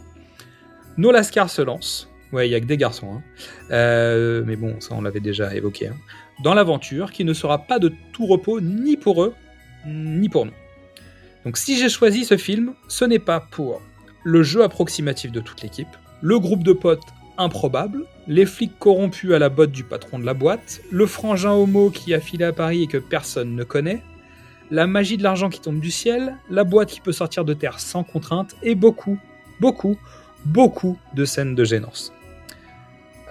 Nos 0.96 1.10
Lascars 1.12 1.50
se 1.50 1.60
lancent. 1.60 2.08
Ouais, 2.32 2.48
il 2.48 2.50
y 2.52 2.54
a 2.54 2.60
que 2.60 2.64
des 2.64 2.78
garçons. 2.78 3.16
hein. 3.16 3.22
Euh, 3.70 4.42
mais 4.46 4.56
bon, 4.56 4.80
ça 4.80 4.94
on 4.94 5.02
l'avait 5.02 5.20
déjà 5.20 5.54
évoqué. 5.54 5.88
hein. 5.88 5.96
Dans 6.42 6.54
l'aventure 6.54 7.12
qui 7.12 7.26
ne 7.26 7.34
sera 7.34 7.58
pas 7.58 7.78
de 7.78 7.92
tout 8.14 8.24
repos 8.24 8.62
ni 8.62 8.96
pour 8.96 9.22
eux, 9.22 9.34
ni 9.86 10.30
pour 10.30 10.46
nous. 10.46 10.54
Donc 11.44 11.58
si 11.58 11.76
j'ai 11.78 11.90
choisi 11.90 12.24
ce 12.24 12.38
film, 12.38 12.72
ce 12.88 13.04
n'est 13.04 13.18
pas 13.18 13.40
pour 13.40 13.82
le 14.24 14.42
jeu 14.42 14.62
approximatif 14.62 15.30
de 15.30 15.40
toute 15.40 15.60
l'équipe, 15.60 15.94
le 16.22 16.38
groupe 16.38 16.62
de 16.62 16.72
potes 16.72 17.02
improbable, 17.36 18.06
les 18.28 18.46
flics 18.46 18.78
corrompus 18.78 19.32
à 19.34 19.38
la 19.38 19.50
botte 19.50 19.72
du 19.72 19.84
patron 19.84 20.18
de 20.18 20.24
la 20.24 20.32
boîte, 20.32 20.80
le 20.90 21.04
frangin 21.04 21.52
homo 21.52 21.90
qui 21.90 22.14
a 22.14 22.20
filé 22.20 22.46
à 22.46 22.54
Paris 22.54 22.84
et 22.84 22.86
que 22.86 22.96
personne 22.96 23.54
ne 23.54 23.64
connaît, 23.64 24.02
la 24.70 24.86
magie 24.86 25.16
de 25.16 25.22
l'argent 25.22 25.48
qui 25.48 25.60
tombe 25.60 25.80
du 25.80 25.90
ciel, 25.90 26.36
la 26.50 26.64
boîte 26.64 26.90
qui 26.90 27.00
peut 27.00 27.12
sortir 27.12 27.44
de 27.44 27.54
terre 27.54 27.80
sans 27.80 28.04
contrainte, 28.04 28.56
et 28.62 28.74
beaucoup, 28.74 29.18
beaucoup, 29.60 29.96
beaucoup 30.44 30.98
de 31.14 31.24
scènes 31.24 31.54
de 31.54 31.64
gênance. 31.64 32.12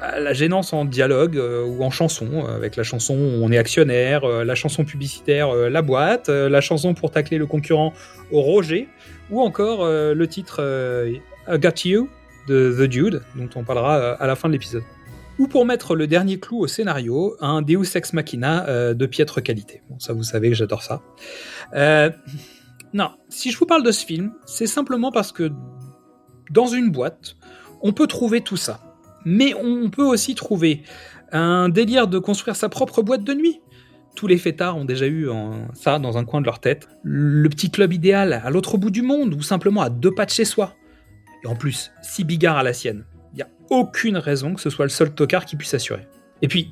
Euh, 0.01 0.19
La 0.19 0.33
gênance 0.33 0.73
en 0.73 0.85
dialogue 0.85 1.37
euh, 1.37 1.65
ou 1.65 1.83
en 1.83 1.91
chanson, 1.91 2.27
euh, 2.31 2.55
avec 2.55 2.75
la 2.75 2.83
chanson 2.83 3.15
On 3.15 3.51
est 3.51 3.57
actionnaire, 3.57 4.23
euh, 4.23 4.43
la 4.43 4.55
chanson 4.55 4.83
publicitaire 4.83 5.53
La 5.55 5.81
boîte, 5.81 6.29
la 6.29 6.61
chanson 6.61 6.93
pour 6.93 7.11
tacler 7.11 7.37
le 7.37 7.45
concurrent 7.45 7.93
Roger, 8.31 8.87
ou 9.29 9.41
encore 9.41 9.85
le 9.85 10.27
titre 10.27 10.61
I 11.47 11.59
Got 11.59 11.85
You 11.85 12.09
de 12.47 12.75
The 12.77 12.89
Dude, 12.89 13.21
dont 13.35 13.49
on 13.55 13.63
parlera 13.63 14.13
à 14.13 14.27
la 14.27 14.35
fin 14.35 14.49
de 14.49 14.53
l'épisode. 14.53 14.83
Ou 15.39 15.47
pour 15.47 15.65
mettre 15.65 15.95
le 15.95 16.05
dernier 16.05 16.39
clou 16.39 16.59
au 16.59 16.67
scénario, 16.67 17.35
un 17.39 17.61
Deus 17.61 17.95
Ex 17.95 18.13
Machina 18.13 18.67
euh, 18.67 18.93
de 18.93 19.05
piètre 19.05 19.41
qualité. 19.41 19.81
Bon, 19.89 19.99
ça 19.99 20.13
vous 20.13 20.23
savez 20.23 20.49
que 20.49 20.55
j'adore 20.55 20.83
ça. 20.83 21.01
Euh, 21.73 22.11
non, 22.93 23.09
si 23.29 23.51
je 23.51 23.57
vous 23.57 23.65
parle 23.65 23.83
de 23.83 23.91
ce 23.91 24.05
film, 24.05 24.33
c'est 24.45 24.67
simplement 24.67 25.11
parce 25.11 25.31
que 25.31 25.51
dans 26.51 26.67
une 26.67 26.91
boîte, 26.91 27.35
on 27.81 27.93
peut 27.93 28.05
trouver 28.05 28.41
tout 28.41 28.57
ça. 28.57 28.79
Mais 29.25 29.55
on 29.55 29.89
peut 29.89 30.03
aussi 30.03 30.35
trouver 30.35 30.83
un 31.31 31.69
délire 31.69 32.07
de 32.07 32.19
construire 32.19 32.55
sa 32.55 32.69
propre 32.69 33.01
boîte 33.01 33.23
de 33.23 33.33
nuit. 33.33 33.61
Tous 34.15 34.27
les 34.27 34.37
fêtards 34.37 34.77
ont 34.77 34.85
déjà 34.85 35.07
eu 35.07 35.27
ça 35.73 35.97
dans 35.97 36.19
un 36.19 36.25
coin 36.25 36.41
de 36.41 36.45
leur 36.45 36.59
tête. 36.59 36.87
Le 37.01 37.49
petit 37.49 37.71
club 37.71 37.93
idéal 37.93 38.33
à 38.33 38.49
l'autre 38.51 38.77
bout 38.77 38.91
du 38.91 39.01
monde 39.01 39.33
ou 39.33 39.41
simplement 39.41 39.81
à 39.81 39.89
deux 39.89 40.11
pas 40.11 40.25
de 40.25 40.29
chez 40.29 40.45
soi. 40.45 40.75
Et 41.43 41.47
en 41.47 41.55
plus, 41.55 41.91
si 42.03 42.23
bigard 42.23 42.57
à 42.57 42.63
la 42.63 42.73
sienne. 42.73 43.05
Il 43.33 43.37
n'y 43.37 43.41
a 43.41 43.49
aucune 43.69 44.17
raison 44.17 44.53
que 44.53 44.61
ce 44.61 44.69
soit 44.69 44.85
le 44.85 44.89
seul 44.89 45.13
tocard 45.13 45.45
qui 45.45 45.55
puisse 45.55 45.73
assurer. 45.73 46.07
Et 46.41 46.47
puis, 46.47 46.71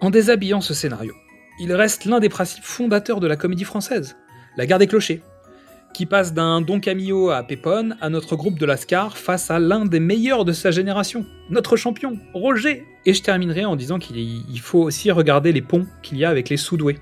en 0.00 0.10
déshabillant 0.10 0.60
ce 0.60 0.74
scénario, 0.74 1.14
il 1.60 1.72
reste 1.72 2.04
l'un 2.04 2.20
des 2.20 2.28
principes 2.28 2.64
fondateurs 2.64 3.20
de 3.20 3.26
la 3.26 3.36
comédie 3.36 3.64
française, 3.64 4.16
la 4.56 4.66
gare 4.66 4.78
des 4.78 4.86
clochers, 4.86 5.22
qui 5.92 6.06
passe 6.06 6.32
d'un 6.32 6.60
Don 6.60 6.80
Camillo 6.80 7.30
à 7.30 7.42
Pépone 7.42 7.96
à 8.00 8.08
notre 8.08 8.36
groupe 8.36 8.58
de 8.58 8.66
Lascar 8.66 9.16
face 9.16 9.50
à 9.50 9.58
l'un 9.58 9.84
des 9.84 10.00
meilleurs 10.00 10.44
de 10.44 10.52
sa 10.52 10.70
génération, 10.70 11.26
notre 11.50 11.76
champion, 11.76 12.18
Roger. 12.32 12.86
Et 13.06 13.12
je 13.12 13.22
terminerai 13.22 13.64
en 13.64 13.76
disant 13.76 13.98
qu'il 13.98 14.60
faut 14.60 14.82
aussi 14.82 15.10
regarder 15.10 15.52
les 15.52 15.62
ponts 15.62 15.86
qu'il 16.02 16.18
y 16.18 16.24
a 16.24 16.30
avec 16.30 16.48
les 16.48 16.56
Soudoués. 16.56 16.98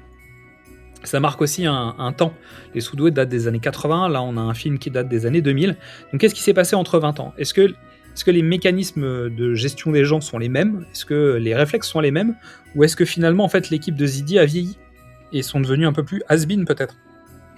Ça 1.05 1.21
marque 1.21 1.41
aussi 1.41 1.65
un, 1.67 1.95
un 1.99 2.13
temps. 2.13 2.33
Les 2.75 2.81
Soudoués 2.81 3.11
datent 3.11 3.29
des 3.29 3.47
années 3.47 3.61
80, 3.61 4.09
là 4.09 4.23
on 4.23 4.37
a 4.37 4.41
un 4.41 4.55
film 4.55 4.79
qui 4.79 4.91
date 4.91 5.09
des 5.09 5.27
années 5.27 5.43
2000. 5.43 5.77
Donc 6.13 6.21
qu'est-ce 6.21 6.35
qui 6.35 6.43
s'est 6.43 6.55
passé 6.55 6.75
entre 6.75 6.99
20 6.99 7.21
ans? 7.21 7.35
Est-ce 7.39 7.55
que, 7.55 7.75
est 8.19 8.25
que 8.25 8.31
les 8.33 8.43
mécanismes 8.43 9.31
de 9.31 9.55
gestion 9.55 9.93
des 9.93 10.05
gens 10.05 10.21
sont 10.21 10.39
les 10.39 10.49
mêmes? 10.49 10.85
Est-ce 10.93 11.05
que 11.05 11.37
les 11.41 11.55
réflexes 11.55 11.89
sont 11.89 12.01
les 12.01 12.11
mêmes? 12.11 12.35
Ou 12.75 12.83
est-ce 12.83 12.97
que 12.97 13.05
finalement 13.05 13.45
en 13.45 13.49
fait 13.49 13.71
l'équipe 13.71 13.95
de 13.95 14.07
Zidi 14.07 14.41
a 14.41 14.45
vieilli 14.45 14.77
et 15.33 15.43
sont 15.43 15.61
devenus 15.61 15.87
un 15.87 15.93
peu 15.93 16.05
plus 16.05 16.23
has-been 16.29 16.65
peut-être? 16.65 16.97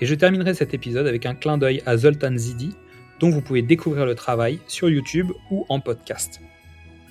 Et 0.00 0.06
je 0.06 0.14
terminerai 0.14 0.52
cet 0.52 0.74
épisode 0.74 1.06
avec 1.06 1.24
un 1.24 1.34
clin 1.34 1.56
d'œil 1.56 1.82
à 1.86 1.96
Zoltan 1.96 2.36
Zidi, 2.36 2.74
dont 3.20 3.30
vous 3.30 3.40
pouvez 3.40 3.62
découvrir 3.62 4.04
le 4.04 4.14
travail 4.14 4.58
sur 4.66 4.90
YouTube 4.90 5.30
ou 5.50 5.64
en 5.70 5.80
podcast. 5.80 6.40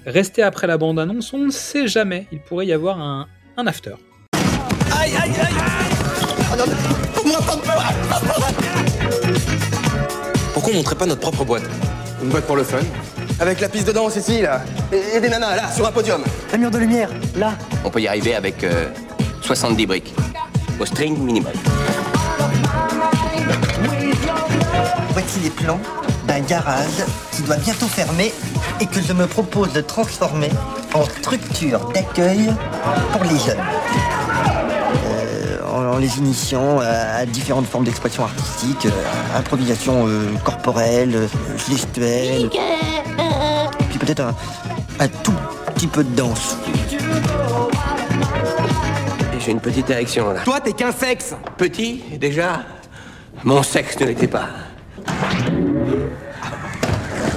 Restez 0.05 0.43
après 0.43 0.67
la 0.67 0.77
bande-annonce, 0.77 1.33
on 1.33 1.39
ne 1.39 1.51
sait 1.51 1.87
jamais, 1.87 2.27
il 2.31 2.41
pourrait 2.41 2.67
y 2.67 2.73
avoir 2.73 2.99
un, 2.99 3.27
un 3.57 3.65
after. 3.65 3.95
Aïe, 4.95 5.11
aïe, 5.21 5.31
aïe. 5.41 5.53
Pourquoi 10.53 10.73
on 10.73 10.77
montrait 10.77 10.95
pas 10.95 11.05
notre 11.05 11.21
propre 11.21 11.45
boîte? 11.45 11.69
Une 12.21 12.29
boîte 12.29 12.45
pour 12.45 12.55
le 12.55 12.63
fun. 12.63 12.81
Avec 13.39 13.61
la 13.61 13.69
piste 13.69 13.87
de 13.87 13.93
danse 13.93 14.15
ici, 14.17 14.41
là. 14.41 14.61
Et, 14.91 15.17
et 15.17 15.19
des 15.21 15.29
nanas, 15.29 15.55
là, 15.55 15.71
sur 15.73 15.87
un 15.87 15.91
podium. 15.91 16.21
Un 16.53 16.57
mur 16.57 16.71
de 16.71 16.77
lumière, 16.77 17.09
là. 17.37 17.53
On 17.85 17.89
peut 17.89 18.01
y 18.01 18.07
arriver 18.07 18.35
avec 18.35 18.63
euh, 18.63 18.87
70 19.41 19.85
briques. 19.85 20.13
Au 20.79 20.85
string 20.85 21.17
minimal. 21.17 21.53
Voici 25.13 25.39
les 25.41 25.49
plans 25.49 25.79
d'un 26.27 26.39
garage 26.41 27.03
qui 27.31 27.41
doit 27.43 27.55
bientôt 27.57 27.87
fermer 27.87 28.33
et 28.79 28.85
que 28.85 29.01
je 29.01 29.13
me 29.13 29.25
propose 29.27 29.73
de 29.73 29.81
transformer 29.81 30.49
en 30.93 31.03
structure 31.05 31.79
d'accueil 31.93 32.51
pour 33.11 33.23
les 33.23 33.37
jeunes. 33.39 33.57
Euh, 35.05 35.57
en, 35.65 35.95
en 35.95 35.97
les 35.97 36.17
initiant 36.17 36.79
à, 36.79 37.19
à 37.21 37.25
différentes 37.25 37.67
formes 37.67 37.83
d'expression 37.85 38.23
artistique, 38.23 38.85
euh, 38.85 39.37
improvisation 39.37 40.07
euh, 40.07 40.27
corporelle, 40.43 41.15
euh, 41.15 41.27
gestuelle, 41.69 42.49
peut-être 44.13 44.21
un, 44.21 44.35
un 45.03 45.07
tout 45.07 45.33
petit 45.75 45.87
peu 45.87 46.03
de 46.03 46.15
danse. 46.15 46.57
J'ai 49.39 49.51
une 49.51 49.59
petite 49.59 49.89
érection 49.89 50.31
là. 50.31 50.41
Toi, 50.43 50.59
t'es 50.59 50.73
qu'un 50.73 50.91
sexe. 50.91 51.35
Petit, 51.57 52.03
déjà 52.19 52.61
Mon 53.43 53.63
sexe 53.63 53.99
ne 53.99 54.07
l'était 54.07 54.27
pas. 54.27 54.47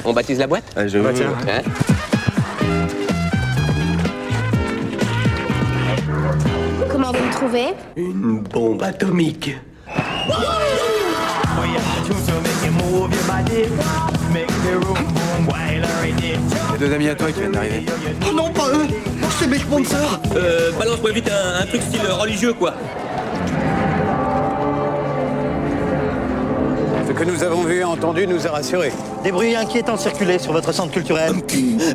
On 0.04 0.12
baptise 0.12 0.38
la 0.38 0.46
boîte? 0.46 0.64
Je 0.76 0.98
veux. 0.98 1.12
tiens. 1.12 1.34
Hein? 1.48 1.62
Comment 6.90 7.12
vous 7.12 7.24
me 7.24 7.32
trouvez? 7.32 7.66
Une 7.96 8.40
bombe 8.40 8.82
atomique. 8.82 9.56
Les 16.72 16.78
deux 16.78 16.94
amis 16.94 17.08
à 17.08 17.14
toi 17.14 17.30
qui 17.32 17.40
viennent 17.40 17.52
d'arriver. 17.52 17.84
Oh 18.28 18.32
non, 18.34 18.50
pas 18.50 18.68
eux 18.68 18.86
C'est 19.38 19.46
mes 19.46 19.58
sponsors 19.58 20.20
Euh, 20.36 20.72
balance-moi 20.78 21.10
vite 21.12 21.30
un, 21.30 21.62
un 21.62 21.66
truc 21.66 21.82
style 21.82 22.00
religieux 22.06 22.52
quoi. 22.54 22.74
Ce 27.06 27.12
que 27.12 27.24
nous 27.24 27.42
avons 27.42 27.62
vu 27.62 27.80
et 27.80 27.84
entendu 27.84 28.26
nous 28.26 28.46
a 28.46 28.50
rassurés. 28.50 28.92
Des 29.22 29.32
bruits 29.32 29.54
inquiétants 29.54 29.96
circulaient 29.98 30.38
sur 30.38 30.52
votre 30.52 30.72
centre 30.72 30.92
culturel. 30.92 31.32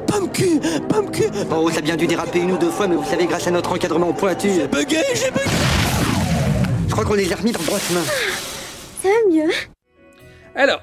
Pomme 0.05 0.29
cul 0.31 0.59
Pomme 0.87 1.09
cul 1.11 1.29
Oh, 1.51 1.69
ça 1.71 1.79
a 1.79 1.81
bien 1.81 1.95
dû 1.95 2.05
déraper 2.07 2.39
une 2.39 2.51
ou 2.51 2.57
deux 2.57 2.69
fois, 2.69 2.87
mais 2.87 2.95
vous 2.95 3.03
savez, 3.05 3.25
grâce 3.25 3.47
à 3.47 3.51
notre 3.51 3.71
encadrement 3.73 4.13
pointu. 4.13 4.49
J'ai 4.53 4.67
bugué, 4.67 4.99
j'ai 5.15 5.31
bugué 5.31 5.45
Je 6.87 6.91
crois 6.91 7.03
qu'on 7.05 7.15
les 7.15 7.31
a 7.31 7.35
remis 7.35 7.51
dans 7.51 7.59
le 7.59 7.65
droit 7.65 7.79
chemin. 7.79 8.01
Ça 9.01 9.09
va 9.09 9.15
mieux 9.33 9.51
Alors, 10.55 10.81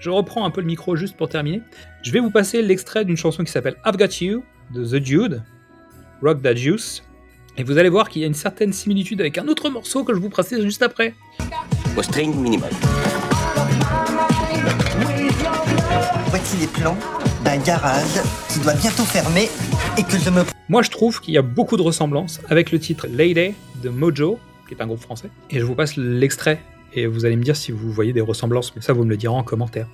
je 0.00 0.08
reprends 0.08 0.46
un 0.46 0.50
peu 0.50 0.62
le 0.62 0.66
micro 0.66 0.96
juste 0.96 1.16
pour 1.16 1.28
terminer. 1.28 1.60
Je 2.02 2.10
vais 2.10 2.20
vous 2.20 2.30
passer 2.30 2.62
l'extrait 2.62 3.04
d'une 3.04 3.18
chanson 3.18 3.44
qui 3.44 3.52
s'appelle 3.52 3.76
I've 3.84 3.98
Got 3.98 4.24
You 4.24 4.42
de 4.72 4.84
The 4.84 4.96
Dude, 4.96 5.42
Rock 6.22 6.42
That 6.42 6.54
Juice. 6.54 7.02
Et 7.58 7.64
vous 7.64 7.76
allez 7.76 7.90
voir 7.90 8.08
qu'il 8.08 8.22
y 8.22 8.24
a 8.24 8.26
une 8.26 8.34
certaine 8.34 8.72
similitude 8.72 9.20
avec 9.20 9.36
un 9.36 9.46
autre 9.46 9.68
morceau 9.68 10.02
que 10.02 10.14
je 10.14 10.18
vous 10.18 10.30
précise 10.30 10.62
juste 10.62 10.82
après. 10.82 11.14
Au 11.96 12.02
string 12.02 12.34
minimal. 12.34 12.70
Voici 16.28 16.56
les 16.56 16.66
plans 16.66 16.96
d'un 17.44 17.58
garage 17.58 18.22
qui 18.48 18.60
doit 18.60 18.74
bientôt 18.74 19.02
fermer 19.02 19.50
et 19.98 20.02
que 20.02 20.16
je 20.16 20.30
me 20.30 20.44
Moi, 20.70 20.82
je 20.82 20.90
trouve 20.90 21.20
qu'il 21.20 21.34
y 21.34 21.38
a 21.38 21.42
beaucoup 21.42 21.76
de 21.76 21.82
ressemblances 21.82 22.40
avec 22.48 22.72
le 22.72 22.78
titre 22.78 23.06
Lady 23.06 23.54
de 23.82 23.90
Mojo, 23.90 24.38
qui 24.66 24.72
est 24.72 24.80
un 24.80 24.86
groupe 24.86 25.00
français. 25.00 25.28
Et 25.50 25.58
je 25.58 25.64
vous 25.64 25.74
passe 25.74 25.96
l'extrait, 25.96 26.62
et 26.94 27.06
vous 27.06 27.24
allez 27.24 27.36
me 27.36 27.42
dire 27.42 27.56
si 27.56 27.72
vous 27.72 27.90
voyez 27.92 28.12
des 28.12 28.20
ressemblances, 28.20 28.74
mais 28.74 28.82
ça 28.82 28.92
vous 28.92 29.04
me 29.04 29.10
le 29.10 29.16
direz 29.16 29.34
en 29.34 29.42
commentaire. 29.42 29.86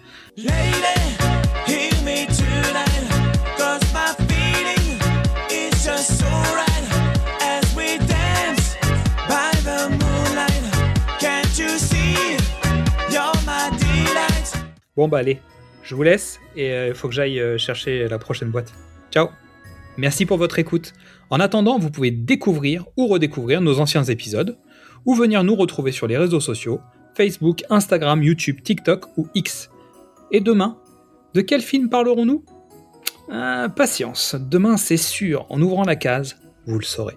Bon 14.97 15.09
bah 15.09 15.19
allez, 15.19 15.41
je 15.83 15.95
vous 15.95 16.03
laisse 16.03 16.41
et 16.57 16.89
il 16.89 16.95
faut 16.95 17.09
que 17.09 17.15
j'aille 17.15 17.39
euh, 17.39 17.59
chercher 17.59 18.09
la 18.09 18.19
prochaine 18.19 18.49
boîte. 18.49 18.73
Ciao 19.11 19.29
Merci 19.99 20.27
pour 20.27 20.37
votre 20.37 20.59
écoute. 20.59 20.93
En 21.31 21.41
attendant, 21.41 21.79
vous 21.79 21.91
pouvez 21.91 22.11
découvrir 22.11 22.87
ou 22.97 23.07
redécouvrir 23.07 23.61
nos 23.61 23.81
anciens 23.81 24.05
épisodes, 24.05 24.59
ou 25.07 25.14
venir 25.14 25.42
nous 25.45 25.55
retrouver 25.55 25.92
sur 25.92 26.07
les 26.07 26.19
réseaux 26.19 26.40
sociaux, 26.40 26.81
Facebook, 27.14 27.64
Instagram, 27.71 28.23
YouTube, 28.23 28.62
TikTok 28.62 29.07
ou 29.16 29.29
X. 29.35 29.71
Et 30.31 30.40
demain, 30.40 30.77
de 31.35 31.40
quel 31.40 31.62
film 31.62 31.88
parlerons-nous? 31.88 32.45
Ah, 33.31 33.69
Patience, 33.75 34.37
demain 34.38 34.77
c'est 34.77 34.97
sûr, 34.97 35.47
en 35.49 35.62
ouvrant 35.62 35.85
la 35.85 35.97
case, 35.97 36.37
vous 36.66 36.79
le 36.79 36.85
saurez. 36.85 37.16